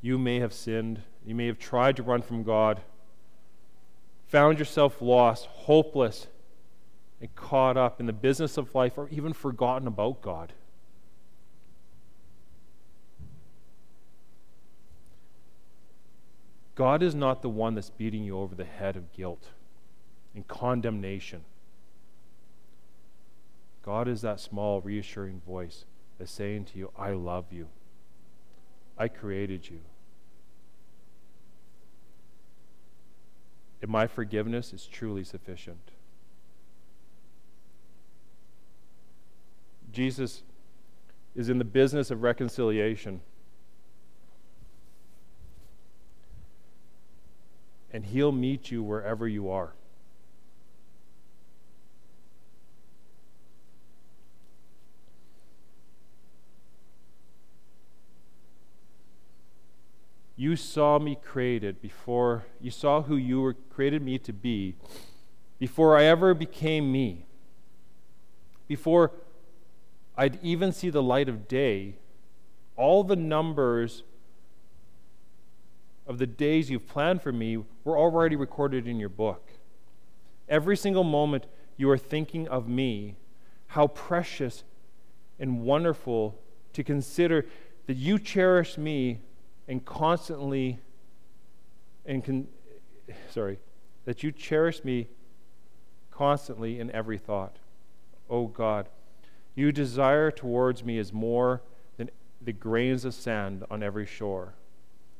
You 0.00 0.18
may 0.18 0.40
have 0.40 0.52
sinned. 0.52 1.02
You 1.24 1.34
may 1.34 1.46
have 1.46 1.58
tried 1.58 1.96
to 1.96 2.02
run 2.02 2.22
from 2.22 2.42
God, 2.42 2.80
found 4.26 4.58
yourself 4.58 5.02
lost, 5.02 5.46
hopeless, 5.46 6.26
and 7.20 7.34
caught 7.34 7.76
up 7.76 8.00
in 8.00 8.06
the 8.06 8.12
business 8.12 8.56
of 8.56 8.74
life, 8.74 8.96
or 8.96 9.08
even 9.10 9.32
forgotten 9.32 9.86
about 9.86 10.22
God. 10.22 10.54
God 16.74 17.02
is 17.02 17.14
not 17.14 17.42
the 17.42 17.50
one 17.50 17.74
that's 17.74 17.90
beating 17.90 18.24
you 18.24 18.38
over 18.38 18.54
the 18.54 18.64
head 18.64 18.96
of 18.96 19.12
guilt 19.12 19.48
and 20.34 20.48
condemnation. 20.48 21.44
God 23.82 24.08
is 24.08 24.22
that 24.22 24.40
small, 24.40 24.80
reassuring 24.80 25.42
voice 25.46 25.84
that's 26.18 26.32
saying 26.32 26.66
to 26.66 26.78
you, 26.78 26.90
I 26.98 27.10
love 27.10 27.46
you. 27.50 27.68
I 28.96 29.08
created 29.08 29.68
you. 29.68 29.80
And 33.82 33.90
my 33.90 34.06
forgiveness 34.06 34.72
is 34.72 34.86
truly 34.86 35.24
sufficient. 35.24 35.92
Jesus 39.92 40.42
is 41.34 41.48
in 41.48 41.58
the 41.58 41.64
business 41.64 42.10
of 42.10 42.22
reconciliation. 42.22 43.20
And 47.92 48.04
he'll 48.04 48.32
meet 48.32 48.70
you 48.70 48.82
wherever 48.82 49.26
you 49.26 49.50
are. 49.50 49.72
You 60.40 60.56
saw 60.56 60.98
me 60.98 61.18
created 61.22 61.82
before, 61.82 62.46
you 62.62 62.70
saw 62.70 63.02
who 63.02 63.14
you 63.14 63.42
were 63.42 63.52
created 63.52 64.00
me 64.00 64.16
to 64.20 64.32
be 64.32 64.74
before 65.58 65.98
I 65.98 66.04
ever 66.04 66.32
became 66.32 66.90
me. 66.90 67.26
Before 68.66 69.12
I'd 70.16 70.42
even 70.42 70.72
see 70.72 70.88
the 70.88 71.02
light 71.02 71.28
of 71.28 71.46
day, 71.46 71.96
all 72.74 73.04
the 73.04 73.16
numbers 73.16 74.02
of 76.06 76.16
the 76.16 76.26
days 76.26 76.70
you've 76.70 76.88
planned 76.88 77.20
for 77.20 77.32
me 77.32 77.62
were 77.84 77.98
already 77.98 78.34
recorded 78.34 78.88
in 78.88 78.98
your 78.98 79.10
book. 79.10 79.46
Every 80.48 80.74
single 80.74 81.04
moment 81.04 81.44
you 81.76 81.90
are 81.90 81.98
thinking 81.98 82.48
of 82.48 82.66
me, 82.66 83.16
how 83.66 83.88
precious 83.88 84.64
and 85.38 85.60
wonderful 85.60 86.40
to 86.72 86.82
consider 86.82 87.44
that 87.86 87.98
you 87.98 88.18
cherish 88.18 88.78
me 88.78 89.20
and 89.70 89.84
constantly 89.84 90.80
and 92.04 92.24
con, 92.24 92.48
sorry 93.30 93.60
that 94.04 94.24
you 94.24 94.32
cherish 94.32 94.82
me 94.82 95.06
constantly 96.10 96.80
in 96.80 96.90
every 96.90 97.16
thought. 97.16 97.56
Oh 98.28 98.48
god 98.48 98.88
you 99.54 99.70
desire 99.70 100.32
towards 100.32 100.84
me 100.84 100.98
is 100.98 101.12
more 101.12 101.62
than 101.96 102.10
the 102.42 102.52
grains 102.52 103.04
of 103.04 103.14
sand 103.14 103.64
on 103.70 103.82
every 103.82 104.06
shore. 104.06 104.54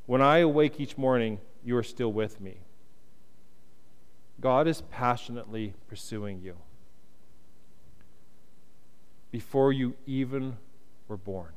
When 0.07 0.21
i 0.21 0.39
awake 0.39 0.81
each 0.81 0.99
morning 0.99 1.39
you 1.65 1.77
are 1.77 1.85
still 1.85 2.13
with 2.13 2.41
me. 2.41 2.59
God 4.41 4.67
is 4.67 4.83
passionately 4.91 5.75
pursuing 5.87 6.41
you 6.41 6.57
before 9.31 9.73
you 9.73 9.95
even 10.07 10.57
were 11.07 11.17
born 11.17 11.53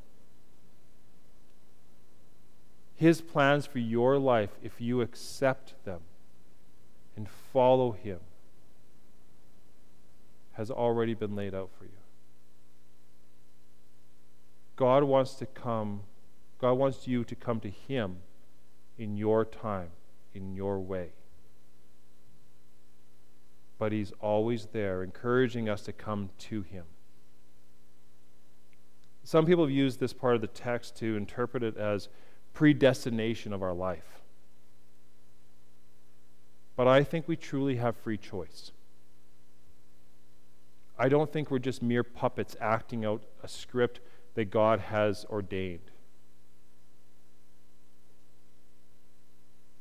his 2.95 3.21
plans 3.21 3.65
for 3.65 3.79
your 3.79 4.17
life, 4.17 4.51
if 4.61 4.79
you 4.79 5.01
accept 5.01 5.73
them 5.85 6.01
and 7.15 7.27
follow 7.29 7.91
Him, 7.91 8.19
has 10.53 10.69
already 10.69 11.13
been 11.13 11.35
laid 11.35 11.55
out 11.55 11.69
for 11.77 11.85
you. 11.85 11.91
God 14.75 15.03
wants 15.03 15.33
to 15.35 15.45
come, 15.45 16.01
God 16.59 16.73
wants 16.73 17.07
you 17.07 17.23
to 17.23 17.35
come 17.35 17.59
to 17.61 17.69
Him 17.69 18.17
in 18.97 19.17
your 19.17 19.45
time, 19.45 19.89
in 20.33 20.53
your 20.53 20.79
way. 20.79 21.09
But 23.79 23.91
He's 23.91 24.11
always 24.21 24.67
there, 24.67 25.01
encouraging 25.01 25.67
us 25.67 25.81
to 25.83 25.93
come 25.93 26.29
to 26.39 26.61
Him. 26.61 26.85
Some 29.23 29.45
people 29.45 29.63
have 29.63 29.71
used 29.71 29.99
this 29.99 30.13
part 30.13 30.35
of 30.35 30.41
the 30.41 30.47
text 30.47 30.97
to 30.97 31.15
interpret 31.15 31.63
it 31.63 31.77
as 31.77 32.09
predestination 32.53 33.53
of 33.53 33.63
our 33.63 33.73
life. 33.73 34.21
But 36.75 36.87
I 36.87 37.03
think 37.03 37.27
we 37.27 37.35
truly 37.35 37.75
have 37.75 37.95
free 37.97 38.17
choice. 38.17 38.71
I 40.97 41.09
don't 41.09 41.31
think 41.31 41.49
we're 41.49 41.59
just 41.59 41.81
mere 41.81 42.03
puppets 42.03 42.55
acting 42.61 43.03
out 43.05 43.23
a 43.43 43.47
script 43.47 43.99
that 44.35 44.45
God 44.45 44.79
has 44.79 45.25
ordained. 45.29 45.91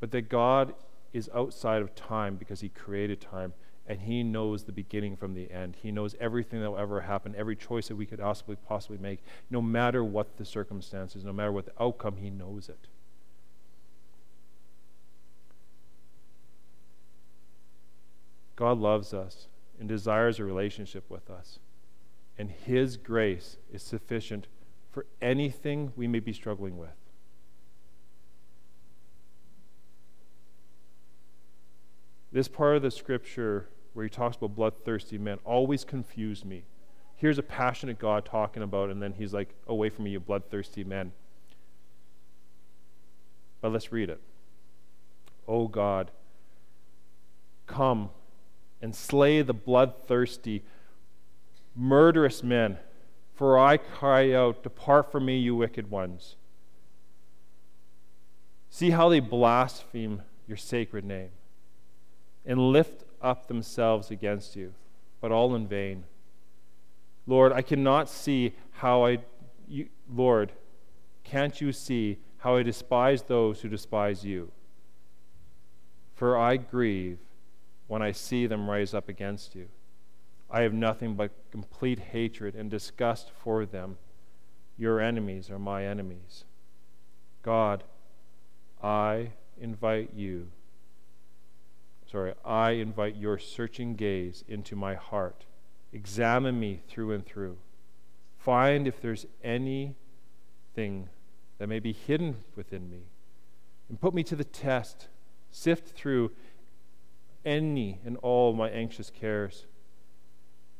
But 0.00 0.11
that 0.11 0.28
God 0.28 0.74
is 1.12 1.30
outside 1.35 1.82
of 1.82 1.94
time 1.94 2.37
because 2.37 2.61
He 2.61 2.68
created 2.68 3.20
time 3.20 3.52
and 3.92 4.00
He 4.00 4.22
knows 4.22 4.64
the 4.64 4.72
beginning 4.72 5.16
from 5.16 5.35
the 5.35 5.50
end. 5.50 5.76
He 5.83 5.92
knows 5.92 6.16
everything 6.18 6.62
that 6.62 6.70
will 6.70 6.78
ever 6.78 7.02
happen, 7.02 7.35
every 7.37 7.55
choice 7.55 7.88
that 7.88 7.96
we 7.96 8.07
could 8.07 8.20
possibly, 8.20 8.57
possibly 8.57 8.96
make. 8.96 9.22
No 9.50 9.61
matter 9.61 10.02
what 10.02 10.38
the 10.38 10.46
circumstances, 10.46 11.26
no 11.26 11.33
matter 11.35 11.52
what 11.52 11.66
the 11.66 11.74
outcome, 11.78 12.16
He 12.16 12.31
knows 12.31 12.70
it. 12.70 12.87
God 18.57 18.78
loves 18.78 19.12
us 19.12 19.48
and 19.78 19.90
desires 19.90 20.38
a 20.38 20.44
relationship 20.44 21.05
with 21.11 21.28
us. 21.28 21.59
And 22.38 22.50
His 22.50 22.96
grace 22.96 23.59
is 23.70 23.83
sufficient 23.83 24.46
for 24.90 25.05
anything 25.20 25.92
we 25.96 26.09
may 26.09 26.20
be 26.20 26.33
struggling 26.33 26.78
with. 26.78 26.96
This 32.33 32.48
part 32.48 32.76
of 32.76 32.83
the 32.83 32.90
scripture 32.90 33.68
where 33.92 34.05
he 34.05 34.11
talks 34.11 34.37
about 34.37 34.55
bloodthirsty 34.55 35.18
men 35.18 35.38
always 35.44 35.85
confused 35.85 36.44
me. 36.44 36.64
Here's 37.16 37.38
a 37.38 37.42
passionate 37.42 37.98
God 37.98 38.24
talking 38.24 38.62
about, 38.62 38.90
and 38.90 39.02
then 39.02 39.12
he's 39.12 39.33
like, 39.33 39.55
Away 39.66 39.90
from 39.90 40.05
me, 40.05 40.11
you 40.11 40.20
bloodthirsty 40.20 40.85
men. 40.85 41.12
But 43.61 43.72
let's 43.72 43.92
read 43.92 44.11
it. 44.11 44.20
Oh 45.46 45.68
God, 45.68 46.11
come 47.66 48.11
and 48.81 48.94
slay 48.94 49.42
the 49.42 49.55
bloodthirsty, 49.55 50.64
murderous 51.76 52.42
men, 52.42 52.78
for 53.35 53.59
I 53.59 53.76
cry 53.76 54.33
out, 54.33 54.62
Depart 54.62 55.12
from 55.12 55.26
me, 55.26 55.38
you 55.38 55.55
wicked 55.55 55.90
ones. 55.90 56.37
See 58.68 58.90
how 58.90 59.09
they 59.09 59.20
blaspheme 59.20 60.22
your 60.48 60.57
sacred 60.57 61.05
name 61.05 61.31
and 62.44 62.59
lift 62.59 63.05
up 63.22 63.46
themselves 63.46 64.11
against 64.11 64.56
you, 64.56 64.74
but 65.20 65.32
all 65.32 65.54
in 65.54 65.66
vain. 65.66 66.04
Lord, 67.26 67.52
I 67.52 67.62
cannot 67.62 68.08
see 68.08 68.54
how 68.72 69.06
I, 69.06 69.18
you, 69.68 69.88
Lord, 70.12 70.52
can't 71.24 71.61
you 71.61 71.72
see 71.72 72.18
how 72.38 72.56
I 72.56 72.62
despise 72.62 73.22
those 73.22 73.61
who 73.61 73.68
despise 73.68 74.24
you? 74.24 74.50
For 76.14 76.37
I 76.37 76.56
grieve 76.56 77.18
when 77.87 78.02
I 78.02 78.12
see 78.12 78.46
them 78.46 78.68
rise 78.68 78.94
up 78.94 79.08
against 79.08 79.54
you. 79.54 79.68
I 80.50 80.62
have 80.62 80.74
nothing 80.74 81.14
but 81.14 81.30
complete 81.50 81.98
hatred 81.98 82.54
and 82.54 82.70
disgust 82.70 83.30
for 83.42 83.64
them. 83.64 83.96
Your 84.76 85.00
enemies 85.00 85.50
are 85.50 85.58
my 85.58 85.87
enemies. 85.87 86.44
God, 87.42 87.85
I 88.82 89.30
invite 89.61 90.11
you 90.14 90.48
sorry, 92.12 92.35
I 92.44 92.72
invite 92.72 93.16
your 93.16 93.38
searching 93.38 93.94
gaze 93.94 94.44
into 94.46 94.77
my 94.77 94.94
heart. 94.94 95.46
Examine 95.94 96.61
me 96.61 96.83
through 96.87 97.12
and 97.12 97.25
through. 97.25 97.57
Find 98.37 98.87
if 98.87 99.01
there's 99.01 99.25
anything 99.42 99.94
that 101.59 101.68
may 101.68 101.81
be 101.81 101.92
hidden 101.92 102.44
within 102.55 102.90
me. 102.90 103.05
And 103.88 103.98
put 103.98 104.12
me 104.12 104.22
to 104.25 104.37
the 104.37 104.44
test. 104.44 105.09
Sift 105.51 105.88
through 105.88 106.33
any 107.46 107.98
and 108.05 108.18
all 108.18 108.53
my 108.53 108.68
anxious 108.68 109.09
cares. 109.11 109.64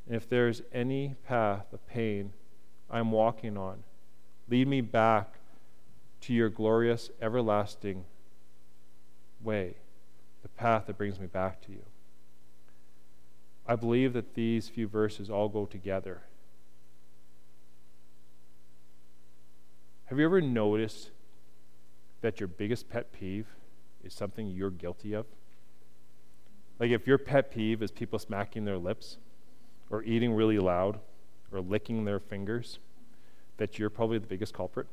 And 0.07 0.15
if 0.15 0.29
there's 0.29 0.61
any 0.71 1.17
path 1.27 1.73
of 1.73 1.87
pain 1.87 2.35
I'm 2.91 3.11
walking 3.11 3.57
on, 3.57 3.85
lead 4.51 4.69
me 4.69 4.83
back 4.83 5.39
to 6.23 6.35
your 6.35 6.51
glorious, 6.51 7.11
everlasting 7.23 8.05
way 9.43 9.77
the 10.43 10.49
path 10.49 10.87
that 10.87 10.99
brings 10.99 11.19
me 11.19 11.27
back 11.27 11.61
to 11.63 11.73
you. 11.73 11.83
I 13.67 13.77
believe 13.77 14.13
that 14.13 14.35
these 14.35 14.69
few 14.69 14.89
verses 14.89 15.31
all 15.31 15.49
go 15.49 15.67
together. 15.67 16.23
Have 20.07 20.19
you 20.19 20.25
ever 20.25 20.41
noticed 20.41 21.11
that 22.21 22.41
your 22.41 22.49
biggest 22.49 22.91
pet 22.91 23.13
peeve 23.13 23.47
is 24.05 24.13
something 24.13 24.47
you're 24.49 24.71
guilty 24.71 25.13
of? 25.15 25.27
Like 26.79 26.91
if 26.91 27.07
your 27.07 27.19
pet 27.19 27.53
peeve 27.53 27.83
is 27.83 27.91
people 27.91 28.19
smacking 28.19 28.65
their 28.65 28.79
lips 28.79 29.17
or 29.91 30.03
eating 30.03 30.33
really 30.35 30.59
loud 30.59 30.99
or 31.53 31.61
licking 31.61 32.05
their 32.05 32.19
fingers, 32.19 32.79
that 33.59 33.79
you're 33.79 33.91
probably 33.91 34.19
the 34.19 34.27
biggest 34.27 34.53
culprit? 34.53 34.87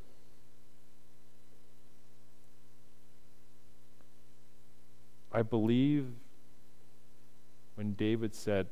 I 5.40 5.42
believe 5.42 6.06
when 7.76 7.94
David 7.94 8.36
said, 8.36 8.68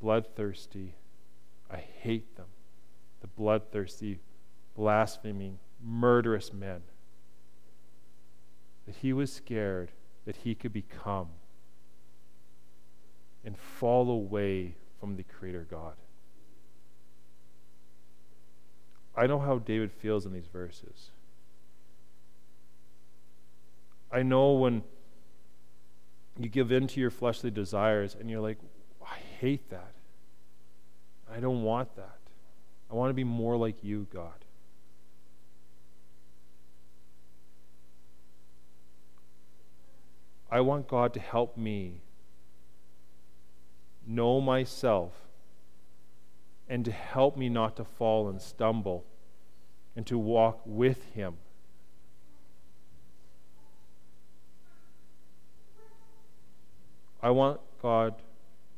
bloodthirsty, 0.00 0.96
I 1.70 1.76
hate 1.76 2.34
them, 2.36 2.48
the 3.20 3.28
bloodthirsty, 3.28 4.18
blaspheming, 4.74 5.60
murderous 5.80 6.52
men, 6.52 6.80
that 8.86 8.96
he 8.96 9.12
was 9.12 9.32
scared 9.32 9.92
that 10.24 10.34
he 10.34 10.56
could 10.56 10.72
become 10.72 11.28
and 13.44 13.56
fall 13.56 14.10
away 14.10 14.74
from 14.98 15.14
the 15.14 15.22
Creator 15.22 15.68
God. 15.70 15.94
I 19.16 19.28
know 19.28 19.38
how 19.38 19.58
David 19.58 19.92
feels 19.92 20.26
in 20.26 20.32
these 20.32 20.48
verses. 20.52 21.12
I 24.10 24.24
know 24.24 24.54
when 24.54 24.82
you 26.38 26.48
give 26.48 26.72
in 26.72 26.86
to 26.88 27.00
your 27.00 27.10
fleshly 27.10 27.50
desires 27.50 28.16
and 28.18 28.30
you're 28.30 28.40
like, 28.40 28.58
I 29.02 29.16
hate 29.40 29.68
that. 29.70 29.92
I 31.30 31.40
don't 31.40 31.62
want 31.62 31.94
that. 31.96 32.18
I 32.90 32.94
want 32.94 33.10
to 33.10 33.14
be 33.14 33.24
more 33.24 33.56
like 33.56 33.82
you, 33.82 34.06
God. 34.12 34.44
I 40.50 40.60
want 40.60 40.86
God 40.86 41.14
to 41.14 41.20
help 41.20 41.56
me 41.56 42.02
know 44.06 44.40
myself 44.40 45.12
and 46.68 46.84
to 46.84 46.92
help 46.92 47.36
me 47.36 47.48
not 47.48 47.76
to 47.76 47.84
fall 47.84 48.28
and 48.28 48.40
stumble 48.40 49.04
and 49.96 50.06
to 50.06 50.18
walk 50.18 50.60
with 50.66 51.04
Him. 51.14 51.36
I 57.22 57.30
want 57.30 57.60
God 57.80 58.16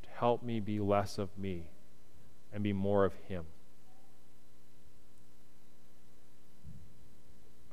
to 0.02 0.08
help 0.10 0.42
me 0.42 0.60
be 0.60 0.78
less 0.78 1.18
of 1.18 1.36
me 1.38 1.70
and 2.52 2.62
be 2.62 2.72
more 2.72 3.04
of 3.04 3.14
Him. 3.28 3.44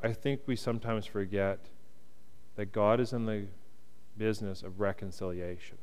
I 0.03 0.13
think 0.13 0.41
we 0.45 0.55
sometimes 0.55 1.05
forget 1.05 1.59
that 2.55 2.71
God 2.71 2.99
is 2.99 3.13
in 3.13 3.25
the 3.25 3.45
business 4.17 4.63
of 4.63 4.79
reconciliation. 4.79 5.77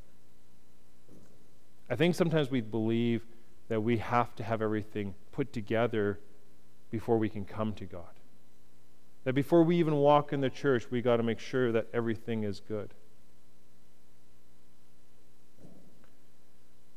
I 1.89 1.97
think 1.97 2.15
sometimes 2.15 2.51
we 2.51 2.61
believe 2.61 3.25
that 3.69 3.81
we 3.81 3.99
have 3.99 4.35
to 4.37 4.43
have 4.43 4.61
everything 4.61 5.15
put 5.33 5.53
together 5.53 6.19
before 6.91 7.19
we 7.19 7.29
can 7.29 7.45
come 7.45 7.73
to 7.75 7.85
God. 7.85 8.03
That 9.25 9.35
before 9.35 9.63
we 9.63 9.77
even 9.77 9.97
walk 9.97 10.33
in 10.33 10.41
the 10.41 10.51
church, 10.51 10.91
we 10.91 11.03
got 11.03 11.19
to 11.19 11.23
make 11.23 11.39
sure 11.39 11.71
that 11.73 11.87
everything 11.93 12.45
is 12.45 12.61
good. 12.61 12.95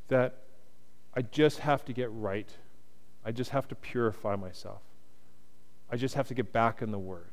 That 0.08 0.38
I 1.14 1.22
just 1.22 1.60
have 1.60 1.84
to 1.86 1.92
get 1.92 2.10
right. 2.12 2.48
I 3.24 3.32
just 3.32 3.50
have 3.50 3.68
to 3.68 3.74
purify 3.74 4.36
myself. 4.36 4.82
I 5.90 5.96
just 5.96 6.14
have 6.14 6.28
to 6.28 6.34
get 6.34 6.52
back 6.52 6.80
in 6.80 6.90
the 6.90 6.98
Word. 6.98 7.32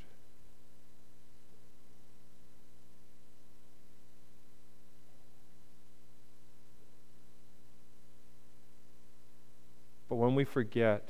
But 10.10 10.16
when 10.16 10.34
we 10.34 10.44
forget 10.44 11.10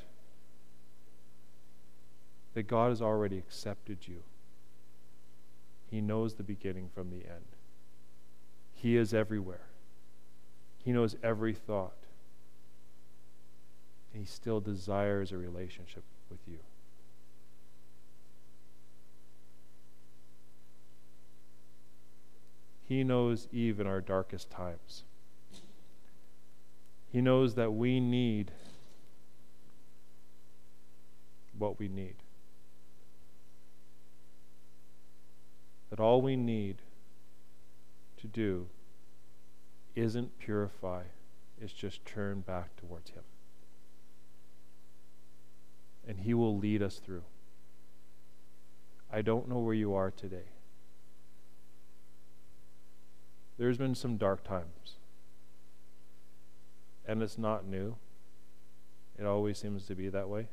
that 2.54 2.68
God 2.68 2.90
has 2.90 3.02
already 3.02 3.38
accepted 3.38 4.00
you, 4.08 4.22
He 5.90 6.02
knows 6.02 6.36
the 6.36 6.44
beginning 6.44 6.90
from 6.94 7.10
the 7.10 7.26
end, 7.26 7.56
He 8.74 8.98
is 8.98 9.14
everywhere. 9.14 9.69
He 10.84 10.92
knows 10.92 11.16
every 11.22 11.54
thought. 11.54 11.94
And 14.14 14.22
he 14.22 14.26
still 14.26 14.60
desires 14.60 15.32
a 15.32 15.38
relationship 15.38 16.04
with 16.30 16.40
you. 16.48 16.60
He 22.88 23.04
knows 23.04 23.48
even 23.52 23.86
our 23.86 24.02
darkest 24.02 24.50
times. 24.50 25.04
He 27.12 27.22
knows 27.22 27.54
that 27.56 27.72
we 27.72 28.00
need 28.00 28.52
what 31.56 31.78
we 31.78 31.88
need. 31.88 32.16
That 35.92 36.00
all 36.00 36.22
we 36.22 36.36
need 36.36 36.78
to 38.22 38.28
do 38.28 38.68
isn't 40.00 40.40
purify, 40.40 41.04
it's 41.62 41.74
just 41.74 42.06
turn 42.06 42.42
back 42.42 42.76
towards 42.76 43.12
Him. 43.12 43.24
And 46.08 46.22
He 46.22 46.34
will 46.34 46.58
lead 46.58 46.82
us 46.82 46.98
through. 46.98 47.24
I 49.12 49.22
don't 49.22 49.50
know 49.50 49.60
where 49.60 49.74
you 49.74 49.94
are 49.94 50.12
today. 50.12 50.50
There's 53.58 53.78
been 53.78 53.96
some 53.96 54.18
dark 54.18 54.44
times. 54.44 54.96
And 57.06 57.22
it's 57.22 57.38
not 57.38 57.66
new. 57.66 57.96
It 59.18 59.26
always 59.26 59.58
seems 59.58 59.86
to 59.88 59.96
be 59.96 60.08
that 60.10 60.30
way. 60.30 60.48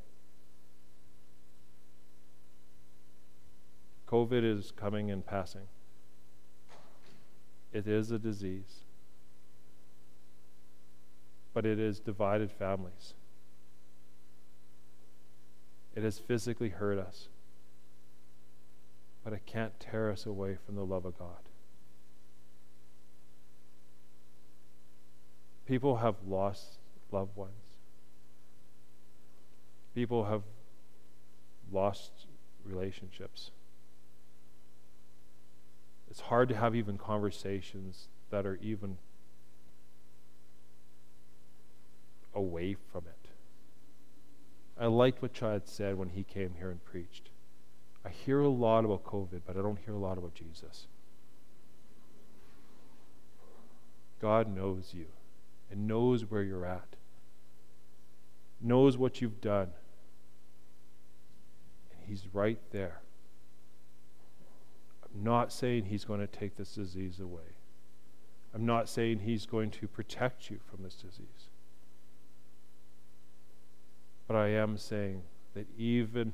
COVID 4.09 4.45
is 4.45 4.73
coming 4.73 5.11
and 5.11 5.25
passing. 5.25 5.69
It 7.73 7.87
is 7.87 8.11
a 8.11 8.19
disease. 8.19 8.86
But 11.57 11.65
it 11.65 11.79
has 11.79 12.01
divided 12.01 12.53
families. 12.53 13.15
It 15.95 16.03
has 16.03 16.19
physically 16.19 16.69
hurt 16.69 16.99
us 16.99 17.29
but 19.27 19.33
it 19.33 19.45
can't 19.45 19.81
tear 19.81 20.09
us 20.13 20.25
away 20.25 20.57
from 20.65 20.77
the 20.77 20.85
love 20.85 21.05
of 21.05 21.19
God. 21.19 21.49
People 25.67 25.97
have 25.97 26.15
lost 26.25 26.79
loved 27.11 27.37
ones. 27.37 27.75
People 29.97 30.27
have 30.27 30.43
lost 31.73 32.13
relationships. 32.65 33.51
It's 36.09 36.21
hard 36.21 36.49
to 36.51 36.55
have 36.55 36.77
even 36.77 36.97
conversations 36.97 38.07
that 38.31 38.47
are 38.47 38.61
even 38.63 38.99
away 42.37 42.77
from 42.93 43.05
it. 43.07 43.31
I 44.79 44.87
liked 44.87 45.23
what 45.23 45.33
Chad 45.33 45.67
said 45.67 45.97
when 45.97 46.11
he 46.11 46.23
came 46.23 46.55
here 46.59 46.71
and 46.71 46.85
preached. 46.85 47.31
I 48.05 48.11
hear 48.11 48.41
a 48.41 48.49
lot 48.49 48.85
about 48.85 49.05
COVID, 49.05 49.41
but 49.45 49.57
I 49.57 49.63
don't 49.63 49.81
hear 49.85 49.95
a 49.95 49.99
lot 49.99 50.19
about 50.19 50.35
Jesus. 50.35 50.87
God 54.21 54.55
knows 54.55 54.93
you 54.95 55.07
and 55.71 55.89
knows 55.89 56.23
where 56.23 56.43
you're 56.43 56.65
at, 56.65 56.97
knows 58.61 58.97
what 58.97 59.21
you've 59.21 59.41
done, 59.41 59.71
and 61.91 62.01
He's 62.07 62.29
right 62.33 62.61
there. 62.71 63.01
I'm 65.05 65.25
not 65.25 65.53
saying 65.53 65.87
He's 65.87 66.05
going 66.05 66.21
to 66.21 66.27
take 66.27 66.57
this 66.57 66.75
disease 66.75 67.19
away. 67.19 67.57
I'm 68.55 68.65
not 68.65 68.89
saying 68.89 69.21
He's 69.21 69.47
going 69.47 69.71
to 69.73 69.89
protect 69.89 70.51
you 70.51 70.61
from 70.71 70.85
this 70.85 70.95
disease. 70.95 71.51
But 74.27 74.37
I 74.37 74.49
am 74.49 74.77
saying 74.77 75.23
that 75.55 75.67
even 75.79 76.33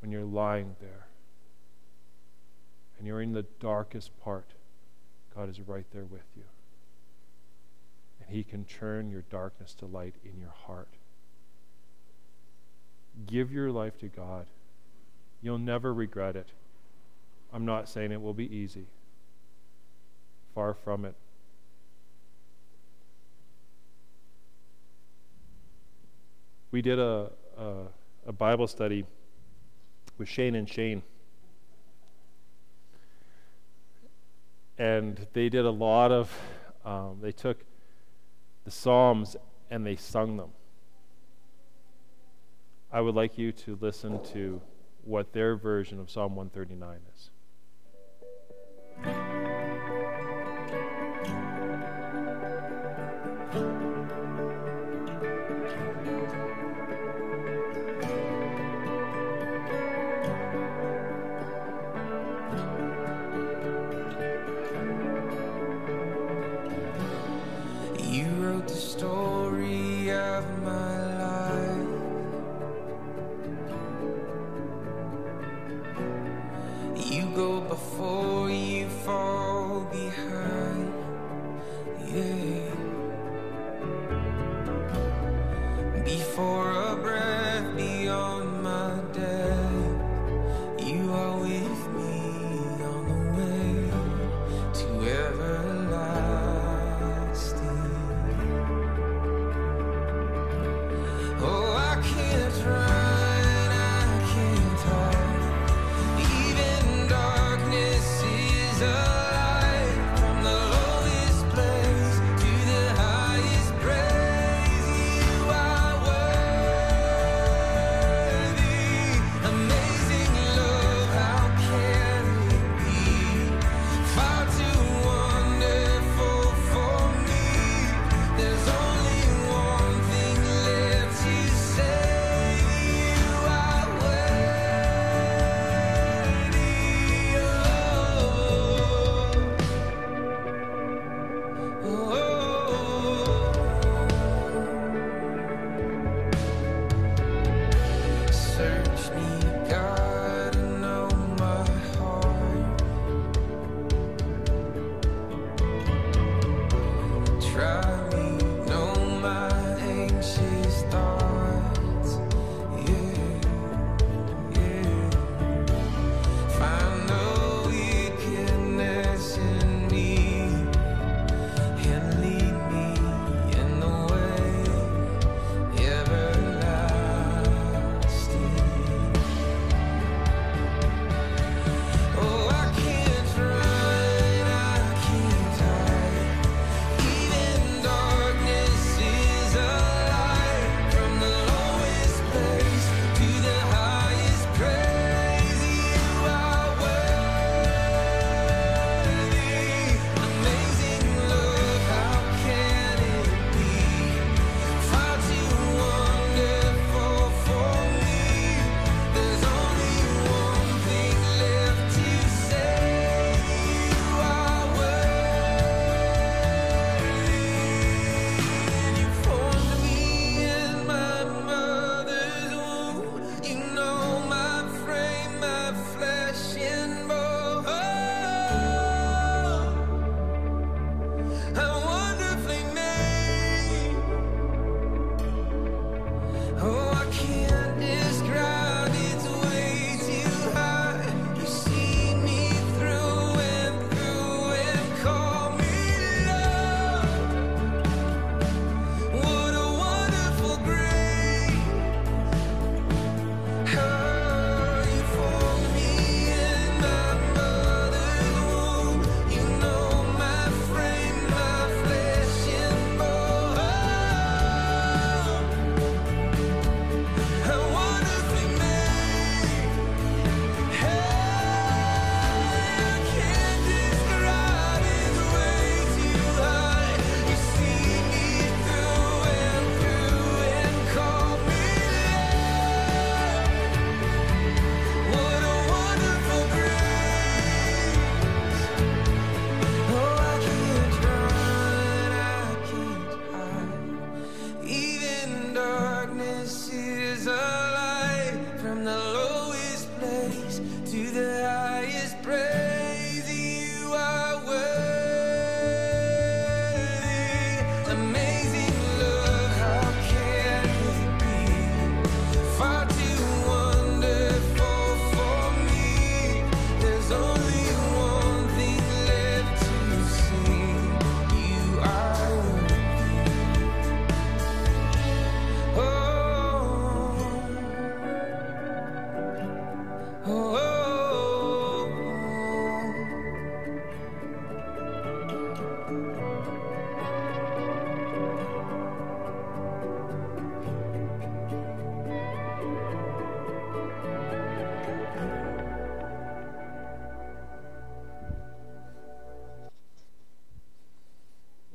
when 0.00 0.10
you're 0.10 0.24
lying 0.24 0.76
there 0.80 1.06
and 2.98 3.06
you're 3.06 3.22
in 3.22 3.32
the 3.32 3.46
darkest 3.58 4.18
part, 4.20 4.52
God 5.34 5.48
is 5.48 5.60
right 5.60 5.86
there 5.92 6.04
with 6.04 6.26
you. 6.36 6.44
And 8.20 8.28
He 8.34 8.44
can 8.44 8.64
turn 8.64 9.10
your 9.10 9.24
darkness 9.30 9.74
to 9.74 9.86
light 9.86 10.14
in 10.24 10.38
your 10.38 10.54
heart. 10.66 10.88
Give 13.26 13.52
your 13.52 13.70
life 13.70 13.98
to 13.98 14.08
God. 14.08 14.46
You'll 15.40 15.58
never 15.58 15.92
regret 15.92 16.36
it. 16.36 16.48
I'm 17.52 17.64
not 17.64 17.88
saying 17.88 18.12
it 18.12 18.20
will 18.20 18.34
be 18.34 18.54
easy. 18.54 18.86
Far 20.54 20.74
from 20.74 21.04
it. 21.04 21.14
We 26.74 26.82
did 26.82 26.98
a, 26.98 27.30
a, 27.56 27.72
a 28.26 28.32
Bible 28.32 28.66
study 28.66 29.06
with 30.18 30.28
Shane 30.28 30.56
and 30.56 30.68
Shane. 30.68 31.04
And 34.76 35.24
they 35.34 35.48
did 35.48 35.66
a 35.66 35.70
lot 35.70 36.10
of, 36.10 36.36
um, 36.84 37.18
they 37.22 37.30
took 37.30 37.58
the 38.64 38.72
Psalms 38.72 39.36
and 39.70 39.86
they 39.86 39.94
sung 39.94 40.36
them. 40.36 40.50
I 42.90 43.02
would 43.02 43.14
like 43.14 43.38
you 43.38 43.52
to 43.52 43.78
listen 43.80 44.20
to 44.32 44.60
what 45.04 45.32
their 45.32 45.54
version 45.54 46.00
of 46.00 46.10
Psalm 46.10 46.34
139 46.34 46.98
is. 47.14 47.30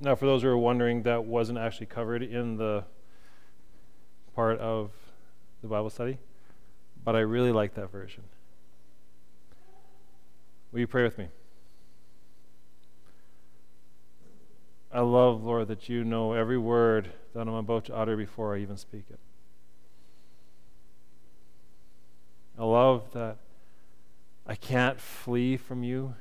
Now, 0.09 0.15
for 0.15 0.25
those 0.25 0.41
who 0.41 0.47
are 0.47 0.57
wondering, 0.57 1.03
that 1.03 1.25
wasn't 1.25 1.59
actually 1.59 1.85
covered 1.85 2.23
in 2.23 2.57
the 2.57 2.83
part 4.33 4.57
of 4.57 4.89
the 5.61 5.67
Bible 5.67 5.91
study, 5.91 6.17
but 7.05 7.15
I 7.15 7.19
really 7.19 7.51
like 7.51 7.75
that 7.75 7.91
version. 7.91 8.23
Will 10.71 10.79
you 10.79 10.87
pray 10.87 11.03
with 11.03 11.19
me? 11.19 11.27
I 14.91 15.01
love, 15.01 15.43
Lord, 15.43 15.67
that 15.67 15.89
you 15.89 16.03
know 16.03 16.33
every 16.33 16.57
word 16.57 17.11
that 17.35 17.41
I'm 17.41 17.49
about 17.49 17.85
to 17.85 17.95
utter 17.95 18.17
before 18.17 18.55
I 18.55 18.61
even 18.61 18.77
speak 18.77 19.03
it. 19.11 19.19
I 22.57 22.63
love 22.63 23.11
that 23.13 23.37
I 24.47 24.55
can't 24.55 24.99
flee 24.99 25.55
from 25.55 25.83
you, 25.83 26.15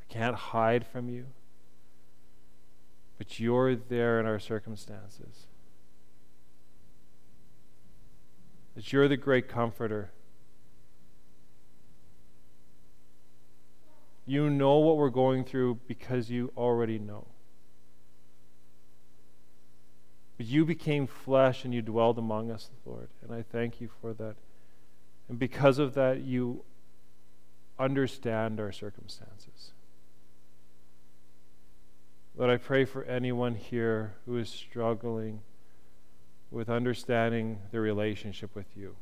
I 0.00 0.12
can't 0.12 0.36
hide 0.36 0.86
from 0.86 1.08
you, 1.08 1.26
but 3.18 3.40
you're 3.40 3.74
there 3.74 4.20
in 4.20 4.26
our 4.26 4.38
circumstances. 4.38 5.46
That 8.76 8.92
you're 8.92 9.08
the 9.08 9.16
great 9.16 9.48
comforter. 9.48 10.12
You 14.24 14.48
know 14.48 14.78
what 14.78 14.96
we're 14.96 15.10
going 15.10 15.44
through 15.44 15.80
because 15.88 16.30
you 16.30 16.52
already 16.56 16.98
know. 16.98 17.26
But 20.36 20.46
you 20.46 20.64
became 20.64 21.08
flesh 21.08 21.64
and 21.64 21.74
you 21.74 21.82
dwelled 21.82 22.18
among 22.18 22.52
us, 22.52 22.70
Lord. 22.86 23.08
And 23.22 23.34
I 23.34 23.42
thank 23.42 23.80
you 23.80 23.88
for 24.00 24.12
that. 24.14 24.36
And 25.28 25.38
because 25.38 25.80
of 25.80 25.94
that, 25.94 26.20
you 26.20 26.62
understand 27.78 28.60
our 28.60 28.70
circumstances. 28.70 29.72
Lord, 32.38 32.52
I 32.52 32.56
pray 32.56 32.84
for 32.84 33.02
anyone 33.02 33.56
here 33.56 34.14
who 34.24 34.36
is 34.36 34.48
struggling 34.48 35.40
with 36.52 36.70
understanding 36.70 37.58
their 37.72 37.80
relationship 37.80 38.54
with 38.54 38.76
you, 38.76 38.94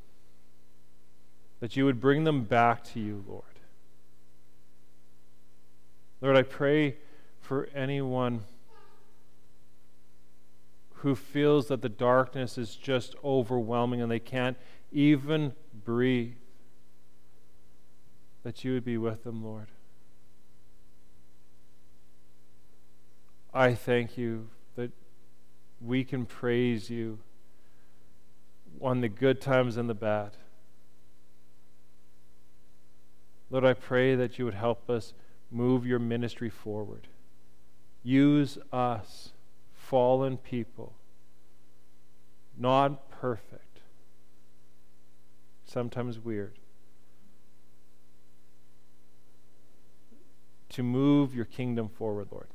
that 1.60 1.76
you 1.76 1.84
would 1.84 2.00
bring 2.00 2.24
them 2.24 2.44
back 2.44 2.82
to 2.84 3.00
you, 3.00 3.22
Lord. 3.28 3.44
Lord, 6.22 6.34
I 6.34 6.44
pray 6.44 6.96
for 7.42 7.68
anyone 7.74 8.44
who 10.94 11.14
feels 11.14 11.68
that 11.68 11.82
the 11.82 11.90
darkness 11.90 12.56
is 12.56 12.74
just 12.74 13.14
overwhelming 13.22 14.00
and 14.00 14.10
they 14.10 14.18
can't 14.18 14.56
even 14.90 15.52
breathe, 15.84 16.36
that 18.44 18.64
you 18.64 18.72
would 18.72 18.84
be 18.84 18.96
with 18.96 19.24
them, 19.24 19.44
Lord. 19.44 19.68
I 23.56 23.74
thank 23.74 24.18
you 24.18 24.48
that 24.74 24.90
we 25.80 26.04
can 26.04 26.26
praise 26.26 26.90
you 26.90 27.20
on 28.82 29.00
the 29.00 29.08
good 29.08 29.40
times 29.40 29.78
and 29.78 29.88
the 29.88 29.94
bad. 29.94 30.32
Lord, 33.50 33.64
I 33.64 33.72
pray 33.72 34.14
that 34.14 34.38
you 34.38 34.44
would 34.44 34.52
help 34.52 34.90
us 34.90 35.14
move 35.50 35.86
your 35.86 35.98
ministry 35.98 36.50
forward. 36.50 37.08
Use 38.02 38.58
us, 38.74 39.32
fallen 39.72 40.36
people, 40.36 40.92
not 42.58 43.10
perfect, 43.10 43.80
sometimes 45.64 46.18
weird, 46.18 46.58
to 50.68 50.82
move 50.82 51.34
your 51.34 51.46
kingdom 51.46 51.88
forward, 51.88 52.28
Lord. 52.30 52.48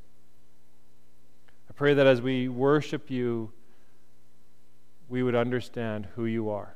I 1.72 1.74
pray 1.74 1.94
that 1.94 2.06
as 2.06 2.22
we 2.22 2.50
worship 2.50 3.10
you, 3.10 3.54
we 5.08 5.24
would 5.24 5.36
understand 5.36 6.06
who 6.18 6.26
you 6.26 6.50
are. 6.50 6.76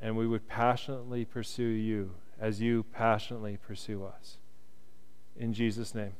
And 0.00 0.16
we 0.16 0.26
would 0.26 0.48
passionately 0.48 1.24
pursue 1.24 1.62
you 1.62 2.10
as 2.40 2.60
you 2.60 2.82
passionately 2.92 3.56
pursue 3.56 4.02
us. 4.04 4.38
In 5.36 5.54
Jesus' 5.54 5.94
name. 5.94 6.14